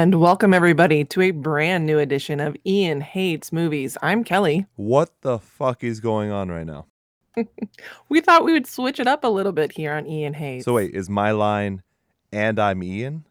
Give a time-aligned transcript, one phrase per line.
[0.00, 3.98] And welcome everybody to a brand new edition of Ian Hates Movies.
[4.00, 4.64] I'm Kelly.
[4.76, 6.86] What the fuck is going on right now?
[8.08, 10.64] We thought we would switch it up a little bit here on Ian Hates.
[10.64, 11.82] So wait, is my line
[12.32, 13.26] and I'm Ian?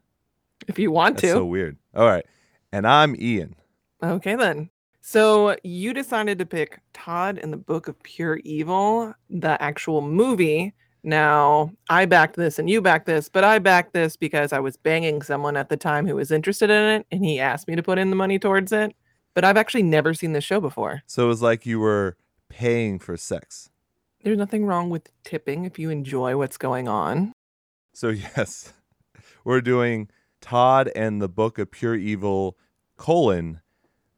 [0.68, 1.38] if you want That's to.
[1.40, 1.76] so weird.
[1.92, 2.24] All right.
[2.70, 3.56] And I'm Ian.
[4.00, 4.70] Okay then.
[5.00, 10.72] So you decided to pick Todd and the Book of Pure Evil, the actual movie.
[11.02, 14.76] Now, I backed this and you backed this, but I backed this because I was
[14.76, 17.82] banging someone at the time who was interested in it and he asked me to
[17.82, 18.94] put in the money towards it.
[19.32, 21.02] But I've actually never seen this show before.
[21.06, 22.16] So it was like you were
[22.48, 23.70] paying for sex.
[24.22, 27.32] There's nothing wrong with tipping if you enjoy what's going on.
[27.94, 28.72] So yes,
[29.44, 30.08] we're doing
[30.40, 32.56] Todd and the Book of Pure Evil
[32.96, 33.60] colon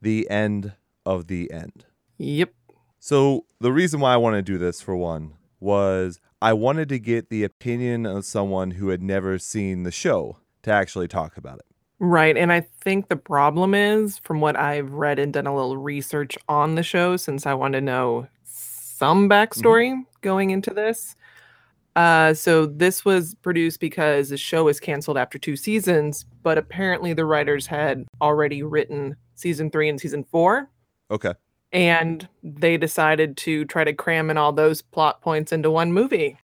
[0.00, 0.72] the end
[1.06, 1.84] of the end.
[2.19, 2.53] Yep.
[2.98, 6.98] So the reason why I want to do this for one was I wanted to
[6.98, 11.58] get the opinion of someone who had never seen the show to actually talk about
[11.58, 11.66] it.
[11.98, 12.36] Right.
[12.36, 16.36] And I think the problem is, from what I've read and done a little research
[16.48, 21.14] on the show, since I want to know some backstory going into this.
[21.94, 27.12] Uh, so this was produced because the show was canceled after two seasons, but apparently
[27.12, 30.70] the writers had already written season three and season four,
[31.12, 31.34] Okay.
[31.73, 36.39] And they decided to try to cram in all those plot points into one movie.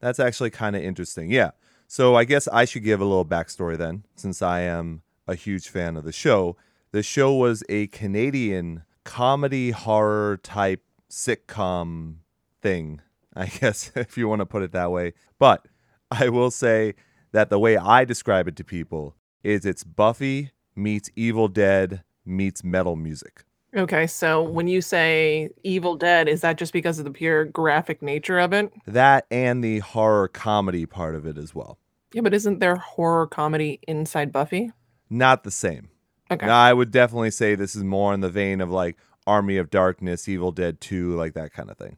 [0.00, 1.30] That's actually kind of interesting.
[1.30, 1.52] Yeah.
[1.88, 5.68] So I guess I should give a little backstory then, since I am a huge
[5.68, 6.56] fan of the show.
[6.92, 12.16] The show was a Canadian comedy horror type sitcom
[12.60, 13.00] thing,
[13.34, 15.14] I guess, if you want to put it that way.
[15.38, 15.66] But
[16.10, 16.94] I will say
[17.32, 22.64] that the way I describe it to people is it's Buffy meets Evil Dead meets
[22.64, 23.44] metal music.
[23.76, 28.02] Okay, so when you say Evil Dead, is that just because of the pure graphic
[28.02, 28.72] nature of it?
[28.86, 31.78] That and the horror comedy part of it as well.
[32.12, 34.70] Yeah, but isn't there horror comedy inside Buffy?
[35.10, 35.88] Not the same.
[36.30, 36.46] Okay.
[36.46, 39.70] Now, I would definitely say this is more in the vein of like Army of
[39.70, 41.96] Darkness, Evil Dead 2, like that kind of thing.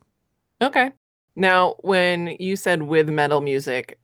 [0.62, 0.92] Okay.
[1.34, 3.98] Now, when you said with metal music,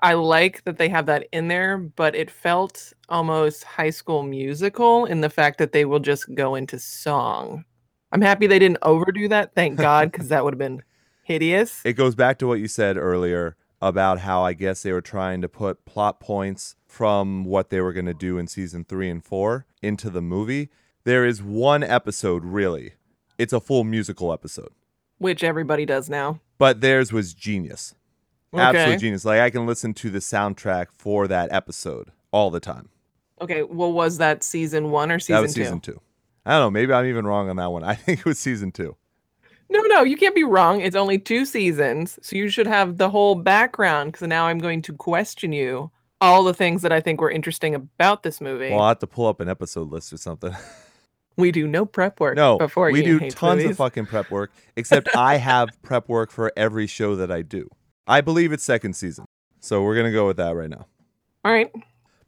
[0.00, 5.06] I like that they have that in there, but it felt almost high school musical
[5.06, 7.64] in the fact that they will just go into song.
[8.12, 10.82] I'm happy they didn't overdo that, thank God, because that would have been
[11.24, 11.80] hideous.
[11.84, 15.40] It goes back to what you said earlier about how I guess they were trying
[15.42, 19.24] to put plot points from what they were going to do in season three and
[19.24, 20.68] four into the movie.
[21.04, 22.92] There is one episode, really.
[23.38, 24.70] It's a full musical episode,
[25.18, 26.40] Which everybody does now.
[26.58, 27.94] but theirs was genius.
[28.54, 28.62] Okay.
[28.62, 29.24] Absolute genius.
[29.24, 32.88] Like I can listen to the soundtrack for that episode all the time.
[33.40, 35.64] Okay, well, was that season one or season that was two?
[35.64, 36.00] season two.
[36.46, 36.70] I don't know.
[36.70, 37.84] Maybe I'm even wrong on that one.
[37.84, 38.96] I think it was season two.
[39.68, 40.80] No, no, you can't be wrong.
[40.80, 44.12] It's only two seasons, so you should have the whole background.
[44.12, 45.90] Because now I'm going to question you
[46.20, 48.70] all the things that I think were interesting about this movie.
[48.70, 50.54] Well, I'll have to pull up an episode list or something.
[51.36, 52.36] we do no prep work.
[52.36, 53.72] No, before we Ian do tons movies.
[53.72, 57.68] of fucking prep work, except I have prep work for every show that I do.
[58.06, 59.24] I believe it's second season.
[59.60, 60.86] So we're going to go with that right now.
[61.44, 61.72] All right,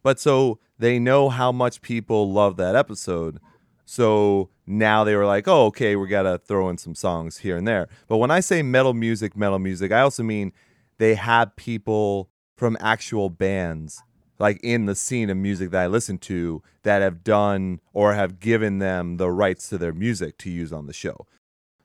[0.03, 3.41] But so they know how much people love that episode.
[3.85, 7.57] So now they were like, oh, okay, we got to throw in some songs here
[7.57, 7.89] and there.
[8.07, 10.53] But when I say metal music, metal music, I also mean
[10.99, 14.03] they have people from actual bands,
[14.39, 18.39] like in the scene of music that I listen to, that have done or have
[18.39, 21.27] given them the rights to their music to use on the show.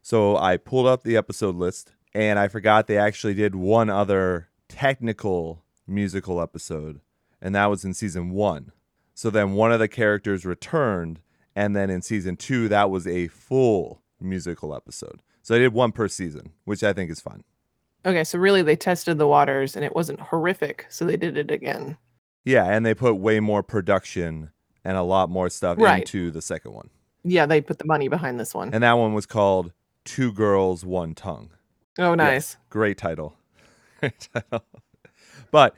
[0.01, 4.49] So I pulled up the episode list and I forgot they actually did one other
[4.69, 6.99] technical musical episode,
[7.41, 8.71] and that was in season one.
[9.13, 11.19] So then one of the characters returned,
[11.55, 15.21] and then in season two, that was a full musical episode.
[15.41, 17.43] So they did one per season, which I think is fine.
[18.05, 18.23] okay.
[18.23, 21.97] So really, they tested the waters, and it wasn't horrific, so they did it again.
[22.45, 24.51] Yeah, and they put way more production
[24.83, 25.99] and a lot more stuff Right.
[25.99, 26.89] into the second one.
[27.23, 28.73] Yeah, they put the money behind this one.
[28.73, 29.71] And that one was called
[30.03, 31.51] Two Girls, One Tongue.
[31.99, 32.33] Oh, nice.
[32.33, 33.35] Yes, great title.
[33.99, 34.65] Great title.
[35.49, 35.75] But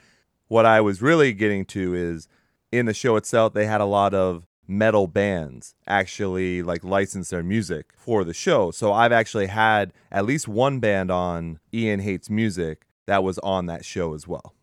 [0.48, 2.28] what I was really getting to is
[2.72, 7.44] in the show itself, they had a lot of metal bands actually like license their
[7.44, 8.72] music for the show.
[8.72, 13.68] So I've actually had at least one band on Ian Hates Music that was on
[13.68, 14.54] that show as well.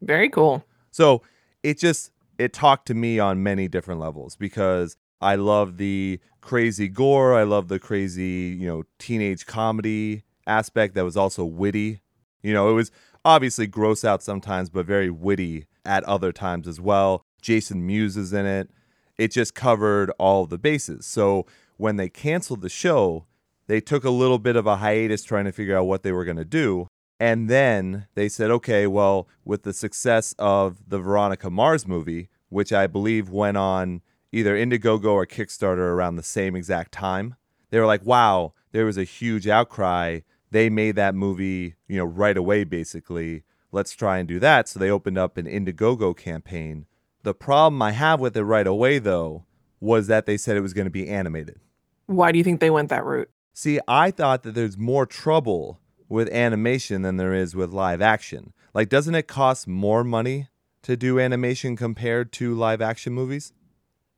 [0.00, 0.64] Very cool.
[0.90, 1.22] So
[1.62, 6.88] it just it talked to me on many different levels because I love the crazy
[6.88, 12.00] gore, I love the crazy, you know, teenage comedy aspect that was also witty.
[12.42, 12.90] You know, it was
[13.24, 17.24] obviously gross out sometimes but very witty at other times as well.
[17.42, 18.70] Jason Mewes is in it.
[19.18, 21.06] It just covered all the bases.
[21.06, 21.46] So
[21.76, 23.26] when they canceled the show,
[23.66, 26.24] they took a little bit of a hiatus trying to figure out what they were
[26.24, 26.88] going to do.
[27.18, 32.72] And then they said, okay, well, with the success of the Veronica Mars movie, which
[32.72, 34.00] I believe went on
[34.32, 37.36] either Indiegogo or Kickstarter around the same exact time.
[37.70, 40.20] They were like, wow, there was a huge outcry.
[40.50, 43.44] They made that movie, you know, right away, basically.
[43.72, 44.68] Let's try and do that.
[44.68, 46.86] So they opened up an Indiegogo campaign.
[47.22, 49.44] The problem I have with it right away, though,
[49.80, 51.60] was that they said it was going to be animated.
[52.06, 53.30] Why do you think they went that route?
[53.52, 58.52] See, I thought that there's more trouble with animation than there is with live action.
[58.74, 60.48] Like, doesn't it cost more money
[60.82, 63.52] to do animation compared to live action movies?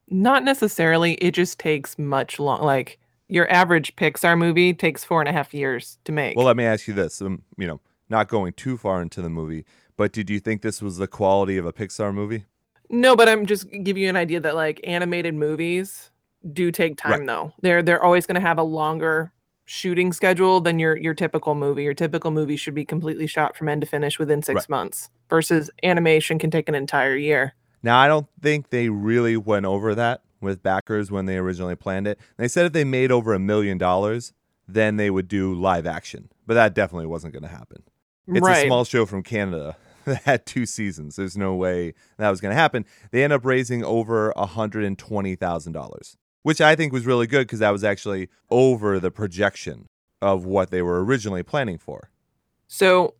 [0.08, 1.14] Not necessarily.
[1.14, 2.62] It just takes much long.
[2.62, 2.98] Like
[3.32, 6.36] your average Pixar movie takes four and a half years to make.
[6.36, 7.20] Well, let me ask you this.
[7.22, 9.64] Um, you know, not going too far into the movie,
[9.96, 12.44] but did you think this was the quality of a Pixar movie?
[12.90, 16.10] no, but I'm just giving you an idea that like animated movies
[16.52, 17.26] do take time Right.
[17.26, 17.52] though.
[17.62, 19.32] They're they're always going to have a longer
[19.64, 21.84] shooting schedule than your your typical movie.
[21.84, 24.68] Your typical movie should be completely shot from end to finish within 6 Right.
[24.68, 27.54] months versus animation can take an entire year.
[27.82, 32.06] Now, I don't think they really went over that with backers when they originally planned
[32.06, 32.18] it.
[32.36, 34.32] They said if they made over a million dollars,
[34.68, 36.30] then they would do live action.
[36.46, 37.82] But that definitely wasn't going to happen.
[38.26, 38.64] It's right.
[38.64, 41.16] a small show from Canada that had two seasons.
[41.16, 42.84] There's no way that was going to happen.
[43.10, 47.84] They end up raising over $120,000, which I think was really good because that was
[47.84, 49.86] actually over the projection
[50.20, 52.10] of what they were originally planning for.
[52.68, 53.14] So,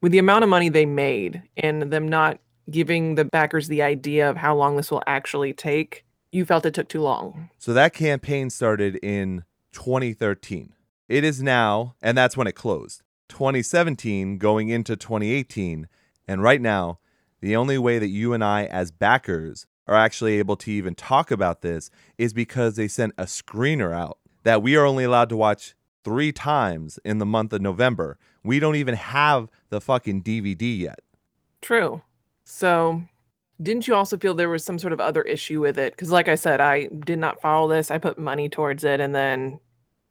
[0.00, 2.38] with the amount of money they made and them not
[2.70, 6.74] giving the backers the idea of how long this will actually take, you felt it
[6.74, 7.50] took too long.
[7.58, 10.74] So that campaign started in 2013.
[11.08, 15.88] It is now, and that's when it closed, 2017 going into 2018.
[16.26, 16.98] And right now,
[17.40, 21.30] the only way that you and I, as backers, are actually able to even talk
[21.30, 25.36] about this is because they sent a screener out that we are only allowed to
[25.36, 28.18] watch three times in the month of November.
[28.42, 31.00] We don't even have the fucking DVD yet.
[31.60, 32.02] True.
[32.44, 33.04] So,
[33.62, 35.92] didn't you also feel there was some sort of other issue with it?
[35.92, 37.90] Because, like I said, I did not follow this.
[37.90, 39.60] I put money towards it and then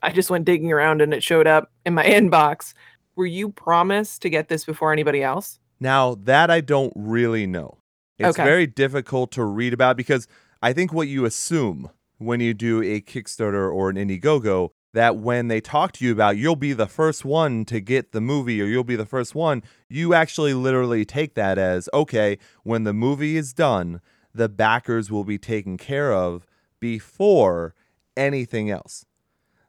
[0.01, 2.73] I just went digging around and it showed up in my inbox.
[3.15, 5.59] Were you promised to get this before anybody else?
[5.79, 7.77] Now, that I don't really know.
[8.17, 8.43] It's Okay.
[8.43, 10.27] very difficult to read about because
[10.61, 15.47] I think what you assume when you do a Kickstarter or an Indiegogo that when
[15.47, 18.65] they talk to you about you'll be the first one to get the movie or
[18.65, 23.35] you'll be the first one, you actually literally take that as okay, when the movie
[23.35, 24.01] is done,
[24.33, 26.45] the backers will be taken care of
[26.79, 27.75] before
[28.15, 29.05] anything else.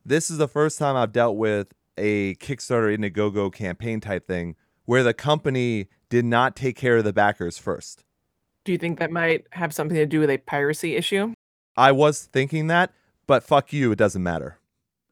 [0.04, 5.02] This is the first time I've dealt with a Kickstarter Indiegogo campaign type thing where
[5.02, 8.04] the company did not take care of the backers first.
[8.64, 11.34] Do you think that might have something to do with a piracy issue?
[11.76, 12.92] I was thinking that,
[13.26, 14.58] but fuck you, it doesn't matter.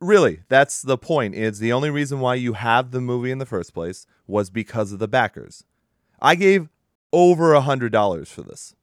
[0.02, 1.36] Really, that's the point.
[1.36, 4.90] Is the only reason why you have the movie in the first place was because
[4.90, 5.64] of the backers.
[6.20, 6.68] I gave
[7.12, 8.74] over a hundred dollars for this.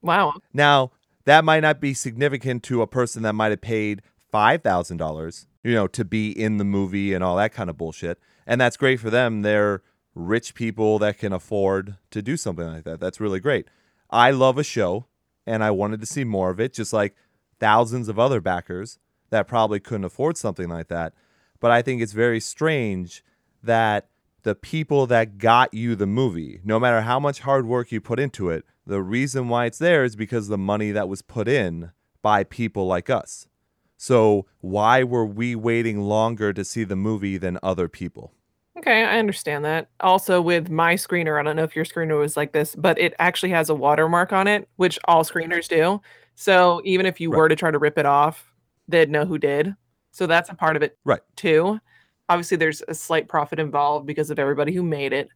[0.00, 0.32] Wow.
[0.54, 0.92] Now,
[1.26, 4.00] that might not be significant to a person that might have paid
[4.32, 8.18] $5,000, you know, to be in the movie and all that kind of bullshit.
[8.46, 9.42] And that's great for them.
[9.42, 9.82] They're
[10.14, 13.00] rich people that can afford to do something like that.
[13.00, 13.68] That's really great.
[14.08, 15.06] I love a show
[15.46, 17.16] and I wanted to see more of it, just like
[17.60, 18.98] thousands of other backers
[19.34, 21.12] that probably couldn't afford something like that.
[21.60, 23.24] But I think it's very strange
[23.62, 24.08] that
[24.42, 28.20] the people that got you the movie, no matter how much hard work you put
[28.20, 31.48] into it, the reason why it's there is because of the money that was put
[31.48, 31.90] in
[32.22, 33.48] by people like us.
[33.96, 38.32] So why were we waiting longer to see the movie than other people?
[38.76, 39.88] Okay, I understand that.
[40.00, 43.14] Also, with my screener, I don't know if your screener was like this, but it
[43.18, 46.00] actually has a watermark on it, which all screeners do.
[46.34, 47.38] So even if you Right.
[47.38, 48.52] were to try to rip it off,
[48.88, 49.74] they'd know who did.
[50.12, 51.20] So that's a part of it Right.
[51.36, 51.80] too.
[52.28, 55.28] Obviously, there's a slight profit involved because of everybody who made it.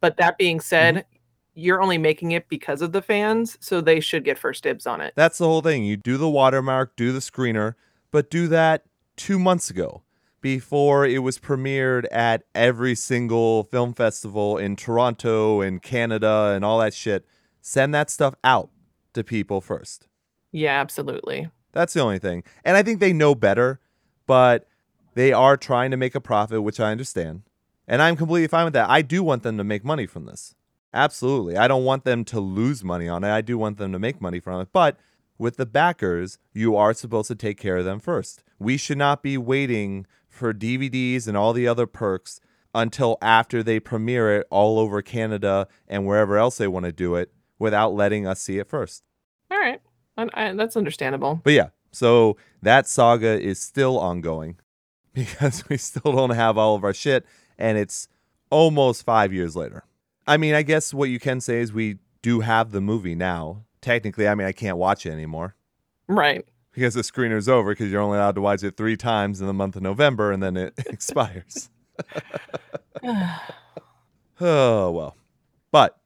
[0.00, 1.18] But that being said, mm-hmm.
[1.54, 5.00] you're only making it because of the fans, so they should get first dibs on
[5.00, 5.12] it.
[5.16, 5.84] That's the whole thing.
[5.84, 7.74] You do the watermark, do the screener,
[8.10, 8.84] but do that
[9.16, 10.02] two months ago
[10.40, 16.80] before it was premiered at every single film festival in Toronto and Canada and all
[16.80, 17.24] that shit.
[17.60, 18.70] Send that stuff out
[19.14, 20.08] to people first.
[20.50, 21.48] Yeah, absolutely.
[21.72, 22.44] That's the only thing.
[22.64, 23.80] And I think they know better,
[24.26, 24.68] but
[25.14, 27.42] they are trying to make a profit, which I understand.
[27.88, 28.88] And I'm completely fine with that.
[28.88, 30.54] I do want them to make money from this.
[30.94, 31.56] Absolutely.
[31.56, 33.30] I don't want them to lose money on it.
[33.30, 34.68] I do want them to make money from it.
[34.72, 34.98] But
[35.38, 38.44] with the backers, you are supposed to take care of them first.
[38.58, 42.40] We should not be waiting for DVDs and all the other perks
[42.74, 47.16] until after they premiere it all over Canada and wherever else they want to do
[47.16, 49.02] it without letting us see it first.
[49.50, 49.80] All right.
[50.16, 51.40] And, and that's understandable.
[51.42, 54.56] But yeah, so that saga is still ongoing
[55.14, 57.24] because we still don't have all of our shit,
[57.58, 58.08] and it's
[58.50, 59.84] almost five years later.
[60.26, 63.64] I mean, I guess what you can say is we do have the movie now.
[63.80, 65.56] technically, I mean, I can't watch it anymore
[66.06, 66.44] Right.
[66.72, 69.52] because the screener's over because you're only allowed to watch it three times in the
[69.52, 71.68] month of November and then it expires.
[74.40, 75.16] Oh, well.
[75.70, 75.98] But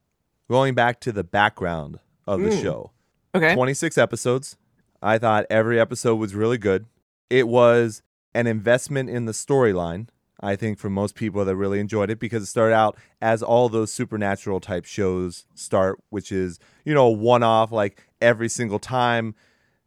[0.50, 2.62] going back to the background of the Mm.
[2.62, 2.90] show
[3.36, 3.54] okay.
[3.54, 4.56] 26 episodes.
[5.02, 6.86] I thought every episode was really good.
[7.30, 8.02] It was
[8.34, 10.08] an investment in the storyline.
[10.40, 13.68] I think for most people that really enjoyed it because it started out as all
[13.68, 19.34] those supernatural type shows start, which is, you know, one off like every single time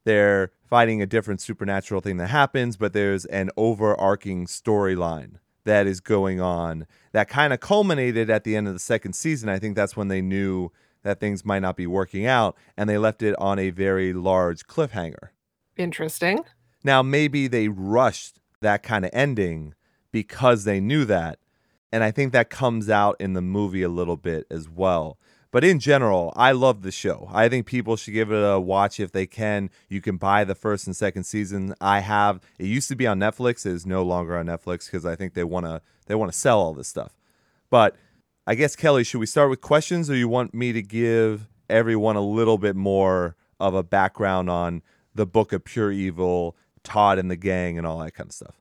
[0.06, 6.00] they're fighting a different supernatural thing that happens, but there's an overarching storyline that is
[6.00, 9.50] going on that kind of culminated at the end of the second season.
[9.50, 10.72] I think that's when they knew
[11.10, 14.68] that things might not be working out and they left it on a very large
[14.68, 15.30] cliffhanger.
[15.76, 16.44] Interesting.
[16.84, 19.74] Now, maybe they rushed that kind of ending
[20.12, 21.40] because they knew that.
[21.92, 25.18] And I think that comes out in the movie a little bit as well.
[25.52, 27.28] But in general, I love the show.
[27.34, 29.72] I think people should give it a watch if they can.
[29.88, 31.74] You can buy the first and second season.
[31.82, 32.40] I have.
[32.60, 33.66] It used to be on Netflix.
[33.66, 36.38] It is no longer on Netflix because I think they want to they want to
[36.38, 37.18] sell all this stuff.
[37.72, 37.96] But
[38.50, 42.16] I guess Kelly, should we start with questions, or you want me to give everyone
[42.16, 44.82] a little bit more of a background on
[45.14, 48.56] the Book of Pure Evil, Todd and the gang, and all that kind of stuff?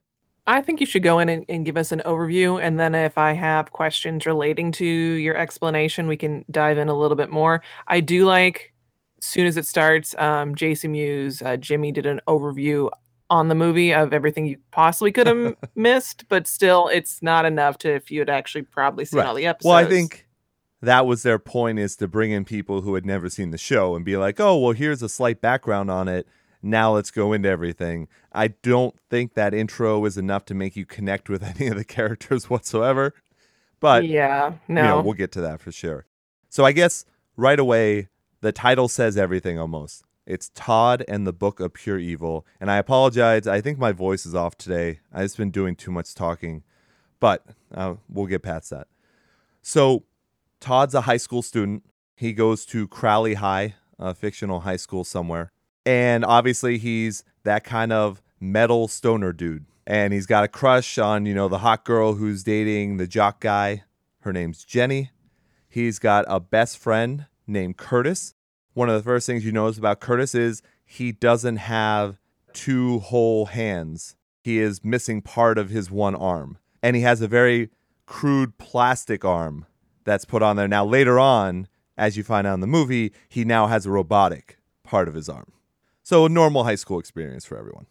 [0.45, 2.61] I think you should go in and, and give us an overview.
[2.61, 6.93] And then if I have questions relating to your explanation, we can dive in a
[6.93, 7.63] little bit more.
[7.87, 8.71] I do like,
[9.21, 12.91] soon as it starts, um, Jason Mewes, uh, Jimmy did an overview
[13.29, 17.77] on the movie of everything you possibly could have missed, but still, it's not enough
[17.79, 19.27] to if you had actually probably seen Right.
[19.27, 19.65] all the episodes.
[19.69, 20.27] Well, I think
[20.81, 23.95] that was their point is to bring in people who had never seen the show
[23.95, 26.27] and be like, oh, well, here's a slight background on it.
[26.61, 28.07] Now let's go into everything.
[28.33, 31.85] I don't think that intro is enough to make you connect with any of the
[31.85, 33.13] characters whatsoever.
[33.79, 34.81] But yeah, no.
[34.81, 36.05] you know, we'll get to that for sure.
[36.49, 37.05] So I guess
[37.37, 38.09] right away,
[38.41, 40.03] the title says everything almost.
[40.29, 42.45] It's Todd and the Book of Pure Evil.
[42.61, 43.47] And I apologize.
[43.47, 44.99] I think my voice is off today.
[45.11, 46.61] I've just been doing too much talking,
[47.19, 47.43] but
[47.73, 48.87] uh, we'll get past that.
[49.63, 50.03] So
[50.59, 51.83] Todd's a high school student.
[52.15, 55.51] He goes to Crowley High, a fictional high school somewhere.
[55.83, 59.65] And obviously, he's that kind of metal stoner dude.
[59.87, 63.39] And he's got a crush on, you know, the hot girl who's dating the jock
[63.39, 63.83] guy.
[64.19, 65.09] Her name's Jenny.
[65.67, 68.35] He's got a best friend named Curtis.
[68.79, 72.17] One of the first things you notice about Curtis is he doesn't have
[72.53, 74.15] two whole hands.
[74.41, 76.59] He is missing part of his one arm.
[76.81, 77.71] And he has a very
[78.05, 79.65] crude plastic arm
[80.05, 80.69] that's put on there.
[80.69, 81.67] Now, later on,
[81.97, 85.27] as you find out in the movie, he now has a robotic part of his
[85.27, 85.51] arm.
[86.01, 87.87] So, a normal high school experience for everyone.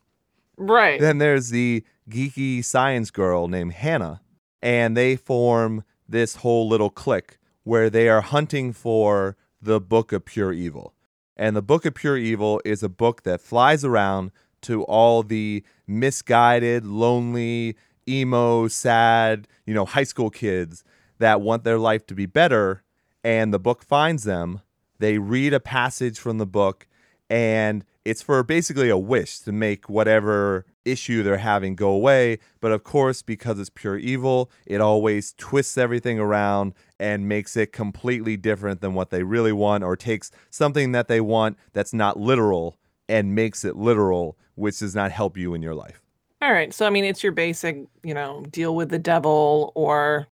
[0.57, 0.99] right.
[0.99, 4.23] Then there's the geeky science girl named Hannah,
[4.63, 10.25] and they form this whole little clique where they are hunting for the Book of
[10.25, 10.95] Pure Evil.
[11.37, 15.65] And the Book of Pure Evil is a book that flies around to all the
[15.87, 17.77] misguided, lonely,
[18.09, 20.83] emo, sad, you know, high school kids
[21.19, 22.83] that want their life to be better.
[23.23, 24.63] And the book finds them.
[24.99, 26.89] They read a passage from the book,
[27.31, 32.39] and it's for basically a wish to make whatever issue they're having go away.
[32.61, 37.73] But of course, because it's pure evil, it always twists everything around and makes it
[37.73, 42.19] completely different than what they really want, or takes something that they want that's not
[42.19, 42.77] literal
[43.09, 46.03] and makes it literal, which does not help you in your life.
[46.43, 46.73] All right.
[46.73, 50.27] So I mean, it's your basic, you know, deal with the devil or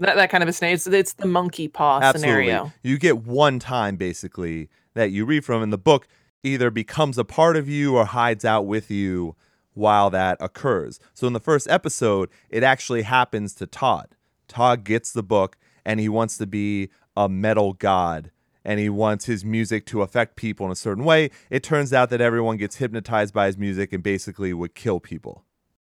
[0.00, 0.74] that, that kind of a snake.
[0.74, 2.46] It's, it's the monkey paw Absolutely.
[2.46, 2.72] scenario.
[2.82, 6.08] You get one time basically that you read from, and the book
[6.42, 9.34] either becomes a part of you or hides out with you
[9.74, 11.00] while that occurs.
[11.14, 14.08] So in the first episode, it actually happens to Todd.
[14.48, 15.56] Todd gets the book
[15.86, 18.30] and he wants to be a metal god
[18.64, 21.30] and he wants his music to affect people in a certain way.
[21.48, 25.44] It turns out that everyone gets hypnotized by his music and basically would kill people.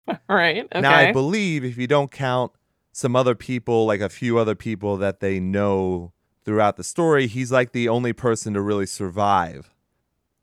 [0.28, 0.64] Right.
[0.64, 0.80] Okay.
[0.80, 2.52] Now, I believe if you don't count
[2.92, 6.12] some other people, like a few other people that they know
[6.47, 9.75] throughout the story, he's like the only person to really survive.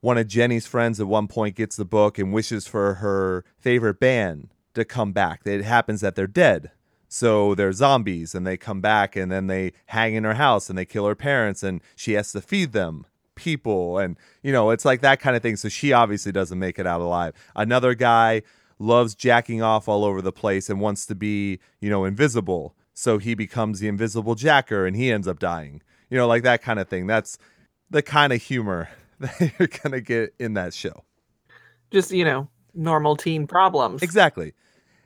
[0.01, 3.99] One of Jenny's friends at one point gets the book and wishes for her favorite
[3.99, 5.41] band to come back.
[5.45, 6.69] It happens that they're dead.
[7.15, 10.77] So they're zombies and they come back and then they hang in her house and
[10.77, 13.05] they kill her parents and she has to feed them
[13.35, 13.97] people.
[13.97, 15.55] And, you know, it's like that kind of thing.
[15.55, 17.33] So she obviously doesn't make it out alive.
[17.55, 18.41] Another guy
[18.79, 22.75] loves jacking off all over the place and wants to be, you know, invisible.
[22.93, 25.81] So he becomes the invisible jacker and he ends up dying.
[26.09, 27.07] You know, like that kind of thing.
[27.07, 27.37] That's
[27.89, 28.89] the kind of humor
[29.21, 31.05] that you're going to get in that show.
[31.91, 34.03] Just, you know, normal teen problems.
[34.03, 34.53] Exactly.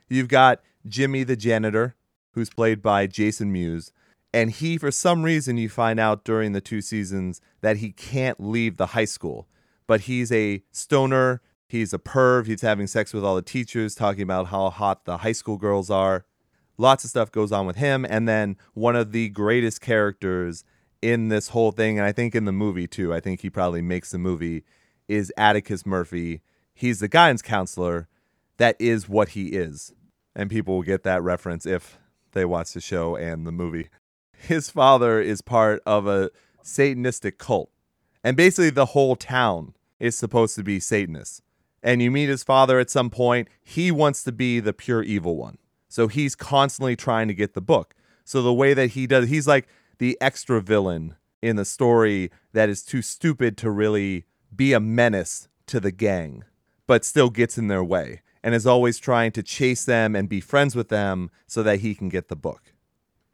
[0.10, 1.96] You've got Jimmy the janitor,
[2.40, 3.92] who's played by Jason Mewes,
[4.34, 8.40] And he, for some reason, you find out during the two seasons that he can't
[8.40, 9.48] leave the high school.
[9.88, 11.42] But he's a stoner.
[11.68, 12.46] He's a perv.
[12.46, 15.90] He's having sex with all the teachers, talking about how hot the high school girls
[15.90, 16.26] are.
[16.78, 18.06] Lots of stuff goes on with him.
[18.08, 20.64] And then one of the greatest characters
[21.02, 23.82] in this whole thing, and I think in the movie too, I think he probably
[23.82, 24.64] makes the movie,
[25.08, 26.42] is Atticus Murphy.
[26.74, 28.08] He's the guidance counselor.
[28.58, 29.94] That is what he is.
[30.36, 31.98] And people will get that reference if
[32.32, 33.90] they watch the show and the movie.
[34.34, 36.32] His father is part of a
[36.64, 37.70] Satanistic cult.
[38.24, 41.42] And basically, the whole town is supposed to be Satanists.
[41.82, 43.48] And you meet his father at some point.
[43.62, 45.58] He wants to be the pure evil one.
[45.88, 47.96] So he's constantly trying to get the book.
[48.26, 49.68] So the way that he does, he's like
[49.98, 55.48] the extra villain in the story that is too stupid to really be a menace
[55.68, 56.44] to the gang,
[56.86, 60.40] but still gets in their way and is always trying to chase them and be
[60.40, 62.74] friends with them so that he can get the book.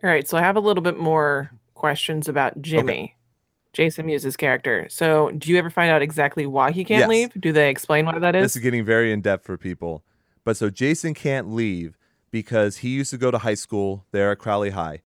[0.03, 2.93] All right, so I have a little bit more questions about Jimmy.
[2.93, 3.15] Okay.
[3.73, 4.87] Jason Mewes' character.
[4.89, 7.09] So, do you ever find out exactly why he can't yes.
[7.09, 7.41] leave?
[7.41, 8.43] Do they explain why that is?
[8.45, 10.01] This is getting very in depth for people.
[10.45, 11.97] But so Jason can't leave
[12.31, 15.01] because he used to go to high school there at Crowley High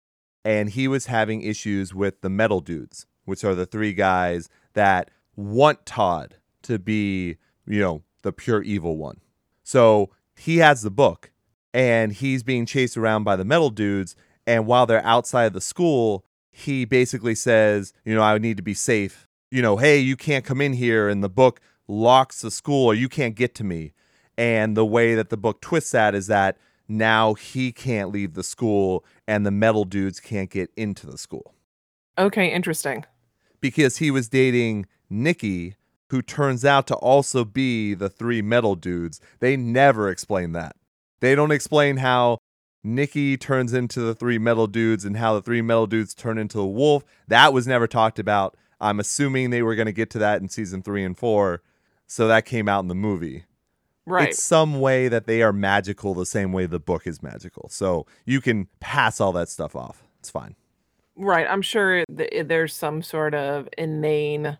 [0.47, 5.11] and he was having issues with the metal dudes, which are the three guys that
[5.35, 7.35] want Todd to be,
[7.65, 9.19] you know, the pure evil one.
[9.67, 11.29] So he has the book
[11.73, 14.15] and he's being chased around by the metal dudes.
[14.45, 18.63] And while they're outside of the school, he basically says, you know, I need to
[18.63, 19.27] be safe.
[19.51, 21.09] You know, hey, you can't come in here.
[21.09, 23.91] And the book locks the school or you can't get to me.
[24.37, 26.57] And the way that the book twists that is that
[26.87, 31.53] now he can't leave the school and the metal dudes can't get into the school.
[32.17, 33.03] Okay, interesting.
[33.59, 35.75] Because he was dating Nikki,
[36.09, 39.19] who turns out to also be the three metal dudes.
[39.39, 40.75] They never explain that.
[41.19, 42.37] They don't explain how
[42.83, 46.59] Nikki turns into the three metal dudes and how the three metal dudes turn into
[46.59, 47.03] a wolf.
[47.27, 48.55] That was never talked about.
[48.79, 51.61] I'm assuming they were going to get to that in season three and four.
[52.05, 53.43] So that came out in the movie.
[54.05, 54.29] Right.
[54.29, 57.67] It's some way that they are magical the same way the book is magical.
[57.69, 60.03] So you can pass all that stuff off.
[60.19, 60.55] It's fine.
[61.17, 61.45] Right.
[61.49, 64.57] I'm sure th- there's some sort of inane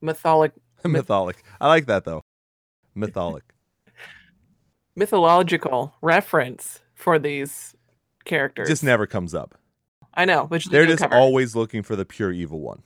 [0.00, 0.52] mytholic.
[0.84, 1.42] mytholic.
[1.60, 2.22] I like that though.
[2.94, 3.42] Mytholic.
[4.96, 7.74] Mythological reference for these
[8.24, 8.68] characters.
[8.68, 9.54] Just never comes up.
[10.14, 11.14] I know, but they're just cover.
[11.14, 12.82] always looking for the pure evil one.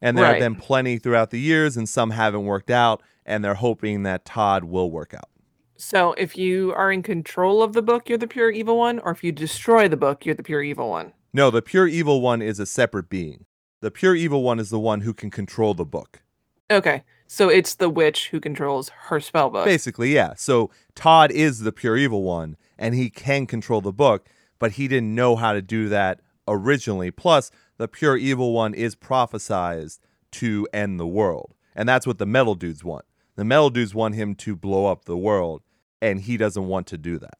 [0.00, 0.32] And there right.
[0.32, 4.24] have been plenty throughout the years, and some haven't worked out, and they're hoping that
[4.24, 5.30] Todd will work out.
[5.76, 9.12] So if you are in control of the book, you're the pure evil one, or
[9.12, 11.12] if you destroy the book, you're the pure evil one.
[11.32, 13.46] No, the pure evil one is a separate being.
[13.80, 16.22] The pure evil one is the one who can control the book.
[16.70, 17.02] Okay.
[17.26, 19.64] So it's the witch who controls her spell book.
[19.64, 20.34] Basically, yeah.
[20.36, 24.88] So Todd is the pure evil one and he can control the book, but he
[24.88, 27.10] didn't know how to do that originally.
[27.10, 30.00] Plus, the pure evil one is prophesized
[30.32, 31.54] to end the world.
[31.74, 33.04] And that's what the metal dudes want.
[33.36, 35.62] The metal dudes want him to blow up the world,
[36.00, 37.38] and he doesn't want to do that.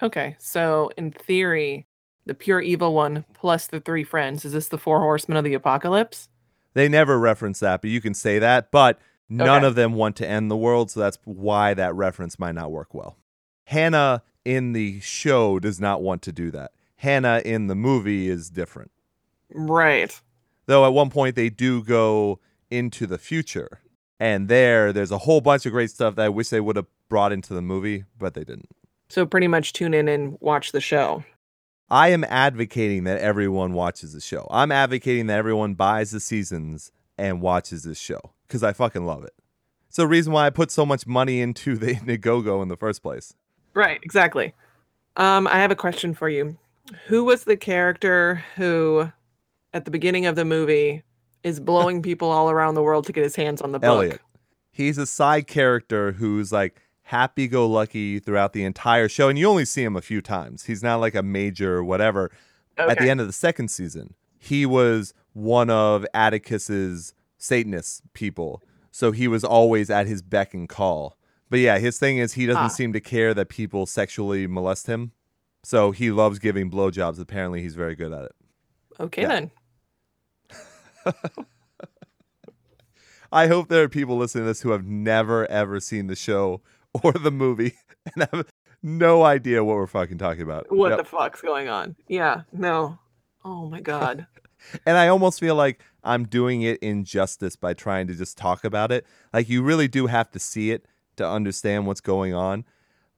[0.00, 1.87] Okay, so in theory,
[2.28, 5.54] the pure evil one plus the three friends, is this the four horsemen of the
[5.54, 6.28] apocalypse?
[6.74, 8.70] They never reference that, but you can say that.
[8.70, 9.66] But none okay.
[9.66, 12.94] of them want to end the world, so that's why that reference might not work
[12.94, 13.16] well.
[13.64, 16.72] Hannah in the show does not want to do that.
[16.96, 18.90] Hannah in the movie is different.
[19.52, 20.20] Right.
[20.66, 23.80] Though at one point they do go into the future.
[24.20, 26.86] And there, there's a whole bunch of great stuff that I wish they would have
[27.08, 28.68] brought into the movie, but they didn't.
[29.08, 31.24] So pretty much tune in and watch the show.
[31.90, 34.46] I am advocating that everyone watches the show.
[34.50, 39.24] I'm advocating that everyone buys the seasons and watches this show because I fucking love
[39.24, 39.32] it.
[39.88, 43.02] It's the reason why I put so much money into the Indiegogo in the first
[43.02, 43.34] place.
[43.74, 44.54] Right, exactly.
[45.16, 46.58] Um, I have a question for you.
[47.06, 49.10] Who was the character who
[49.72, 51.02] at the beginning of the movie
[51.42, 53.88] is blowing people all around the world to get his hands on the book.
[53.88, 54.20] Elliot.
[54.72, 59.48] He's a side character who's like happy go lucky throughout the entire show, and you
[59.48, 60.64] only see him a few times.
[60.64, 62.30] He's not like a major whatever.
[62.78, 62.92] Okay.
[62.92, 68.62] At the end of the second season, he was one of Atticus's Satanist people.
[68.90, 71.16] So he was always at his beck and call.
[71.48, 72.68] But yeah, his thing is he doesn't ah.
[72.68, 75.12] seem to care that people sexually molest him.
[75.64, 77.18] So he loves giving blowjobs.
[77.18, 78.34] Apparently, he's very good at it.
[79.00, 79.28] Okay, yeah.
[79.28, 81.14] then.
[83.32, 86.60] I hope there are people listening to this who have never ever seen the show
[87.02, 87.74] or the movie
[88.14, 88.46] and have
[88.82, 90.66] no idea what we're fucking talking about.
[90.74, 90.98] What yep.
[90.98, 91.96] the fuck's going on?
[92.06, 92.98] Yeah, no.
[93.44, 94.26] Oh my god.
[94.86, 98.92] and I almost feel like I'm doing it injustice by trying to just talk about
[98.92, 99.06] it.
[99.32, 102.64] Like you really do have to see it to understand what's going on.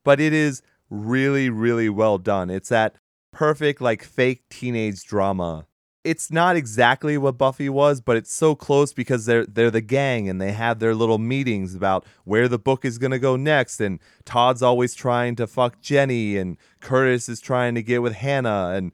[0.03, 2.49] But it is really, really well done.
[2.49, 2.95] It's that
[3.31, 5.65] perfect, like, fake teenage drama.
[6.03, 10.27] It's not exactly what Buffy was, but it's so close because they're they're the gang
[10.27, 13.79] and they have their little meetings about where the book is gonna go next.
[13.79, 18.73] And Todd's always trying to fuck Jenny, and Curtis is trying to get with Hannah,
[18.75, 18.91] and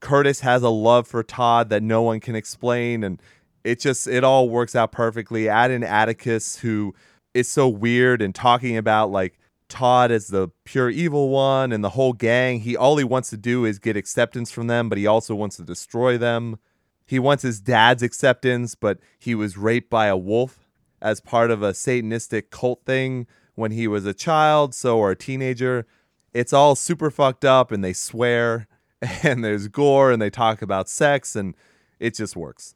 [0.00, 3.20] Curtis has a love for Todd that no one can explain, and
[3.64, 5.48] it just it all works out perfectly.
[5.48, 6.94] Add in Atticus, who
[7.34, 11.90] is so weird and talking about like Todd as the pure evil one and the
[11.90, 12.60] whole gang.
[12.60, 15.56] He all he wants to do is get acceptance from them, but he also wants
[15.56, 16.58] to destroy them.
[17.06, 20.68] He wants his dad's acceptance, but he was raped by a wolf
[21.00, 25.16] as part of a satanistic cult thing when he was a child, so or a
[25.16, 25.86] teenager.
[26.34, 28.66] It's all super fucked up and they swear
[29.22, 31.54] and there's gore and they talk about sex and
[31.98, 32.74] it just works.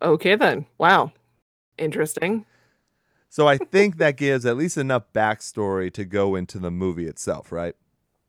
[0.00, 0.66] Okay then.
[0.78, 1.12] Wow.
[1.78, 2.44] Interesting.
[3.28, 7.52] So I think that gives at least enough backstory to go into the movie itself,
[7.52, 7.74] right?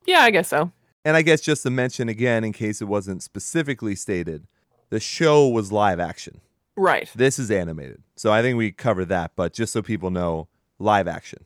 [0.06, 0.72] Yeah, I guess so.
[1.04, 4.46] And I guess just to mention again, in case it wasn't specifically stated,
[4.90, 6.40] the show was live action.
[6.76, 7.10] Right.
[7.14, 8.02] This is animated.
[8.16, 11.44] So I think we covered that, but just so people know, live action.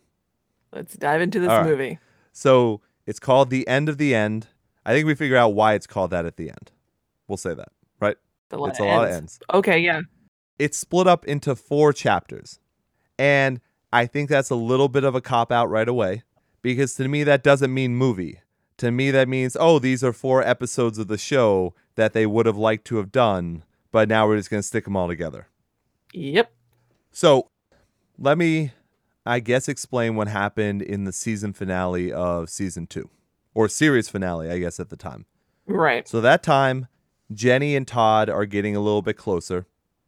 [0.73, 1.65] Let's dive into this right.
[1.65, 1.99] movie.
[2.33, 4.49] So it's called The End of the End.
[4.85, 6.71] I think we figure out why it's called that at the end.
[7.29, 7.69] We'll say that,
[8.01, 8.17] right?
[8.49, 9.19] The lot it's of a lot of ends.
[9.19, 9.39] ends.
[9.55, 10.01] Okay, yeah.
[10.59, 12.59] It's split up into four chapters.
[13.19, 13.61] And
[13.93, 16.23] I think that's a little bit of a cop out right away
[16.63, 18.41] because to me, that doesn't mean movie.
[18.79, 22.47] To me, that means, oh, these are four episodes of the show that they would
[22.47, 25.49] have liked to have done, but now we're just going to stick them all together.
[26.13, 26.53] Yep.
[27.13, 27.51] So
[28.19, 28.73] let me,
[29.27, 33.11] I guess, explain what happened in the season finale of season two,
[33.55, 35.27] or series finale, I guess, at the time.
[35.67, 36.09] Right.
[36.09, 36.89] So that time,
[37.33, 39.67] Jenny and Todd are getting a little bit closer.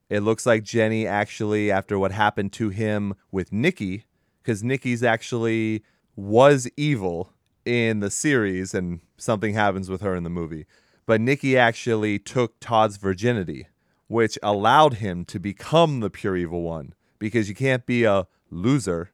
[0.08, 4.04] It looks like Jenny actually, after what happened to him with Nikki,
[4.42, 5.82] because Nikki's actually
[6.16, 7.32] was evil
[7.64, 10.66] in the series and something happens with her in the movie.
[11.06, 13.68] But Nikki actually took Todd's virginity,
[14.06, 16.94] which allowed him to become the pure evil one.
[17.18, 19.12] Because you can't be a loser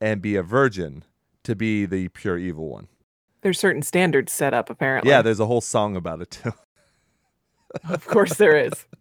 [0.00, 1.04] and be a virgin
[1.44, 2.88] to be the pure evil one.
[3.40, 5.10] There's certain standards set up apparently.
[5.10, 6.52] Yeah, there's a whole song about it too.
[7.88, 8.86] of course there is.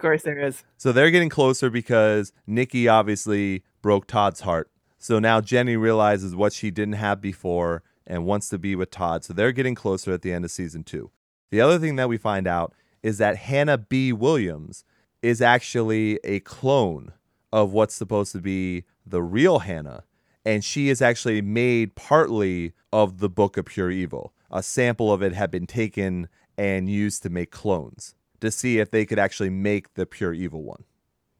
[0.00, 0.64] Of course there is.
[0.78, 4.70] So they're getting closer because Nikki obviously broke Todd's heart.
[4.96, 9.24] So now Jenny realizes what she didn't have before and wants to be with Todd.
[9.24, 11.10] So they're getting closer at the end of season two.
[11.50, 14.10] The other thing that we find out is that Hannah B.
[14.10, 14.84] Williams
[15.20, 17.12] is actually a clone
[17.52, 20.04] of what's supposed to be the real Hannah.
[20.46, 24.32] And she is actually made partly of the Book of Pure Evil.
[24.50, 28.90] A sample of it had been taken and used to make clones to see if
[28.90, 30.84] they could actually make the pure evil one.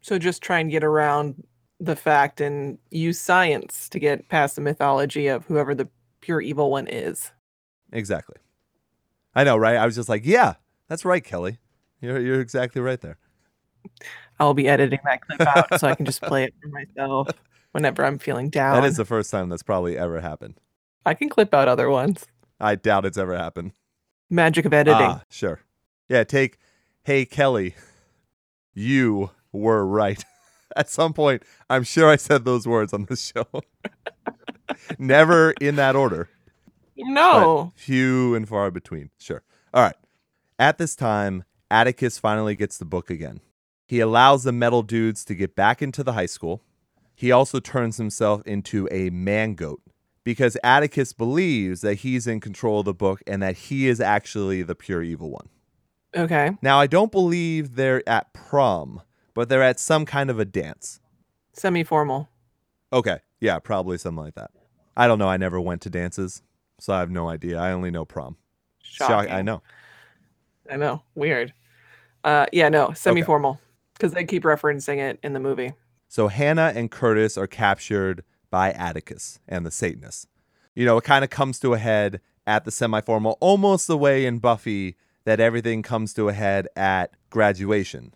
[0.00, 1.42] So just try and get around
[1.78, 5.88] the fact and use science to get past the mythology of whoever the
[6.20, 7.32] pure evil one is.
[7.92, 8.36] Exactly.
[9.34, 9.76] I know, right?
[9.76, 10.54] I was just like, yeah,
[10.88, 11.58] that's right, Kelly.
[12.00, 13.18] You're you're exactly right there.
[14.38, 17.28] I'll be editing that clip out so I can just play it for myself
[17.72, 18.80] whenever I'm feeling down.
[18.80, 20.54] That is the first time that's probably ever happened.
[21.04, 22.26] I can clip out other ones.
[22.58, 23.72] I doubt it's ever happened.
[24.28, 25.00] Magic of editing.
[25.00, 25.60] Ah, sure.
[26.08, 26.58] Yeah, take
[27.04, 27.74] hey Kelly,
[28.74, 30.24] you were right.
[30.76, 33.46] At some point, I'm sure I said those words on this show.
[34.98, 36.28] Never in that order.
[36.96, 37.72] no.
[37.74, 39.10] but few and far between.
[39.18, 39.42] Sure.
[39.74, 39.96] All right.
[40.58, 43.40] At this time, Atticus finally gets the book again.
[43.86, 46.62] He allows the metal dudes to get back into the high school.
[47.14, 49.82] He also turns himself into a man goat
[50.22, 54.62] because Atticus believes that he's in control of the book and that he is actually
[54.62, 55.48] the pure evil one.
[56.16, 56.50] Okay.
[56.62, 59.02] Now, I don't believe they're at prom,
[59.34, 61.00] but they're at some kind of a dance.
[61.52, 62.28] Semi formal.
[62.92, 63.18] Okay.
[63.40, 64.50] Yeah, probably something like that.
[64.96, 65.28] I don't know.
[65.28, 66.42] I never went to dances,
[66.78, 67.58] so I have no idea.
[67.58, 68.36] I only know prom.
[68.82, 69.62] Shock- I know.
[70.70, 71.02] I know.
[71.14, 71.52] Weird.
[72.22, 73.60] Uh yeah, no, semi formal.
[73.94, 75.72] Because they keep referencing it in the movie.
[76.08, 80.26] So Hannah and Curtis are captured by Atticus and the Satanists.
[80.74, 84.26] You know, it kind of comes to a head at the semi-formal, almost the way
[84.26, 88.14] in Buffy that everything comes to a head at graduation.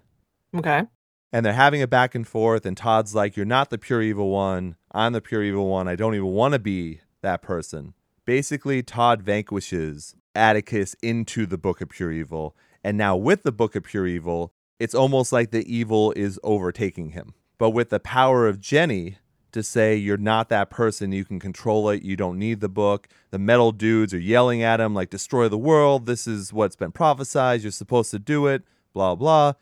[0.54, 0.84] Okay.
[1.32, 4.30] And they're having a back and forth, and Todd's like, You're not the pure evil
[4.30, 4.76] one.
[4.92, 5.88] I'm the pure evil one.
[5.88, 7.94] I don't even want to be that person.
[8.24, 12.56] Basically, Todd vanquishes Atticus into the Book of Pure Evil.
[12.82, 17.10] And now, with the Book of Pure Evil, it's almost like the evil is overtaking
[17.10, 17.34] him.
[17.58, 19.18] But with the power of Jenny
[19.54, 23.08] to say, You're not that person, you can control it, you don't need the book.
[23.30, 26.06] The metal dudes are yelling at him, like, Destroy the world.
[26.06, 27.62] This is what's been prophesied.
[27.62, 28.62] You're supposed to do it,
[28.92, 29.54] blah, blah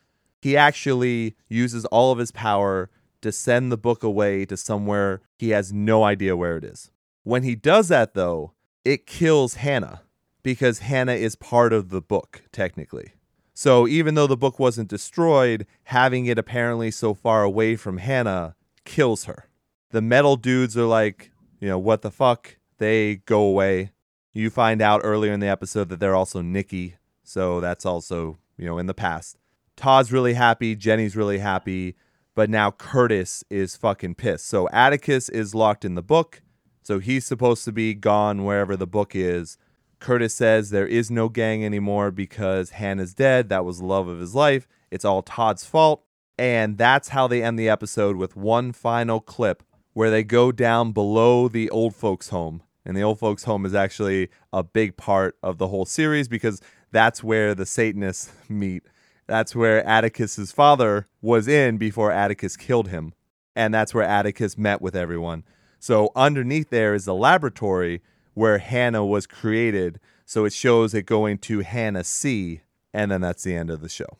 [0.42, 2.90] he actually uses all of his power
[3.22, 6.90] to send the book away to somewhere he has no idea where it is.
[7.22, 8.52] When he does that, though,
[8.84, 10.02] it kills Hannah
[10.42, 13.12] because Hannah is part of the book, technically.
[13.54, 18.56] So even though the book wasn't destroyed, having it apparently so far away from Hannah
[18.84, 19.48] kills her.
[19.92, 22.56] The metal dudes are like, you know, what the fuck?
[22.78, 23.92] They go away.
[24.32, 28.64] You find out earlier in the episode that they're also Nikki, so that's also, you
[28.64, 29.36] know, in the past.
[29.76, 31.94] Todd's really happy, Jenny's really happy,
[32.34, 34.46] but now Curtis is fucking pissed.
[34.48, 36.40] So Atticus is locked in the book,
[36.82, 39.58] so he's supposed to be gone wherever the book is.
[40.00, 43.50] Curtis says there is no gang anymore because Hannah's dead.
[43.50, 44.66] That was the love of his life.
[44.90, 46.02] It's all Todd's fault.
[46.38, 50.92] And that's how they end the episode with one final clip where they go down
[50.92, 52.62] below the old folks' home.
[52.84, 56.60] And the old folks' home is actually a big part of the whole series because
[56.90, 58.82] that's where the Satanists meet.
[59.26, 63.14] That's where Atticus's father was in before Atticus killed him.
[63.54, 65.44] And that's where Atticus met with everyone.
[65.78, 68.02] So underneath there is the laboratory
[68.34, 70.00] where Hannah was created.
[70.24, 72.62] So it shows it going to Hannah C,
[72.94, 74.16] and then that's the end of the show.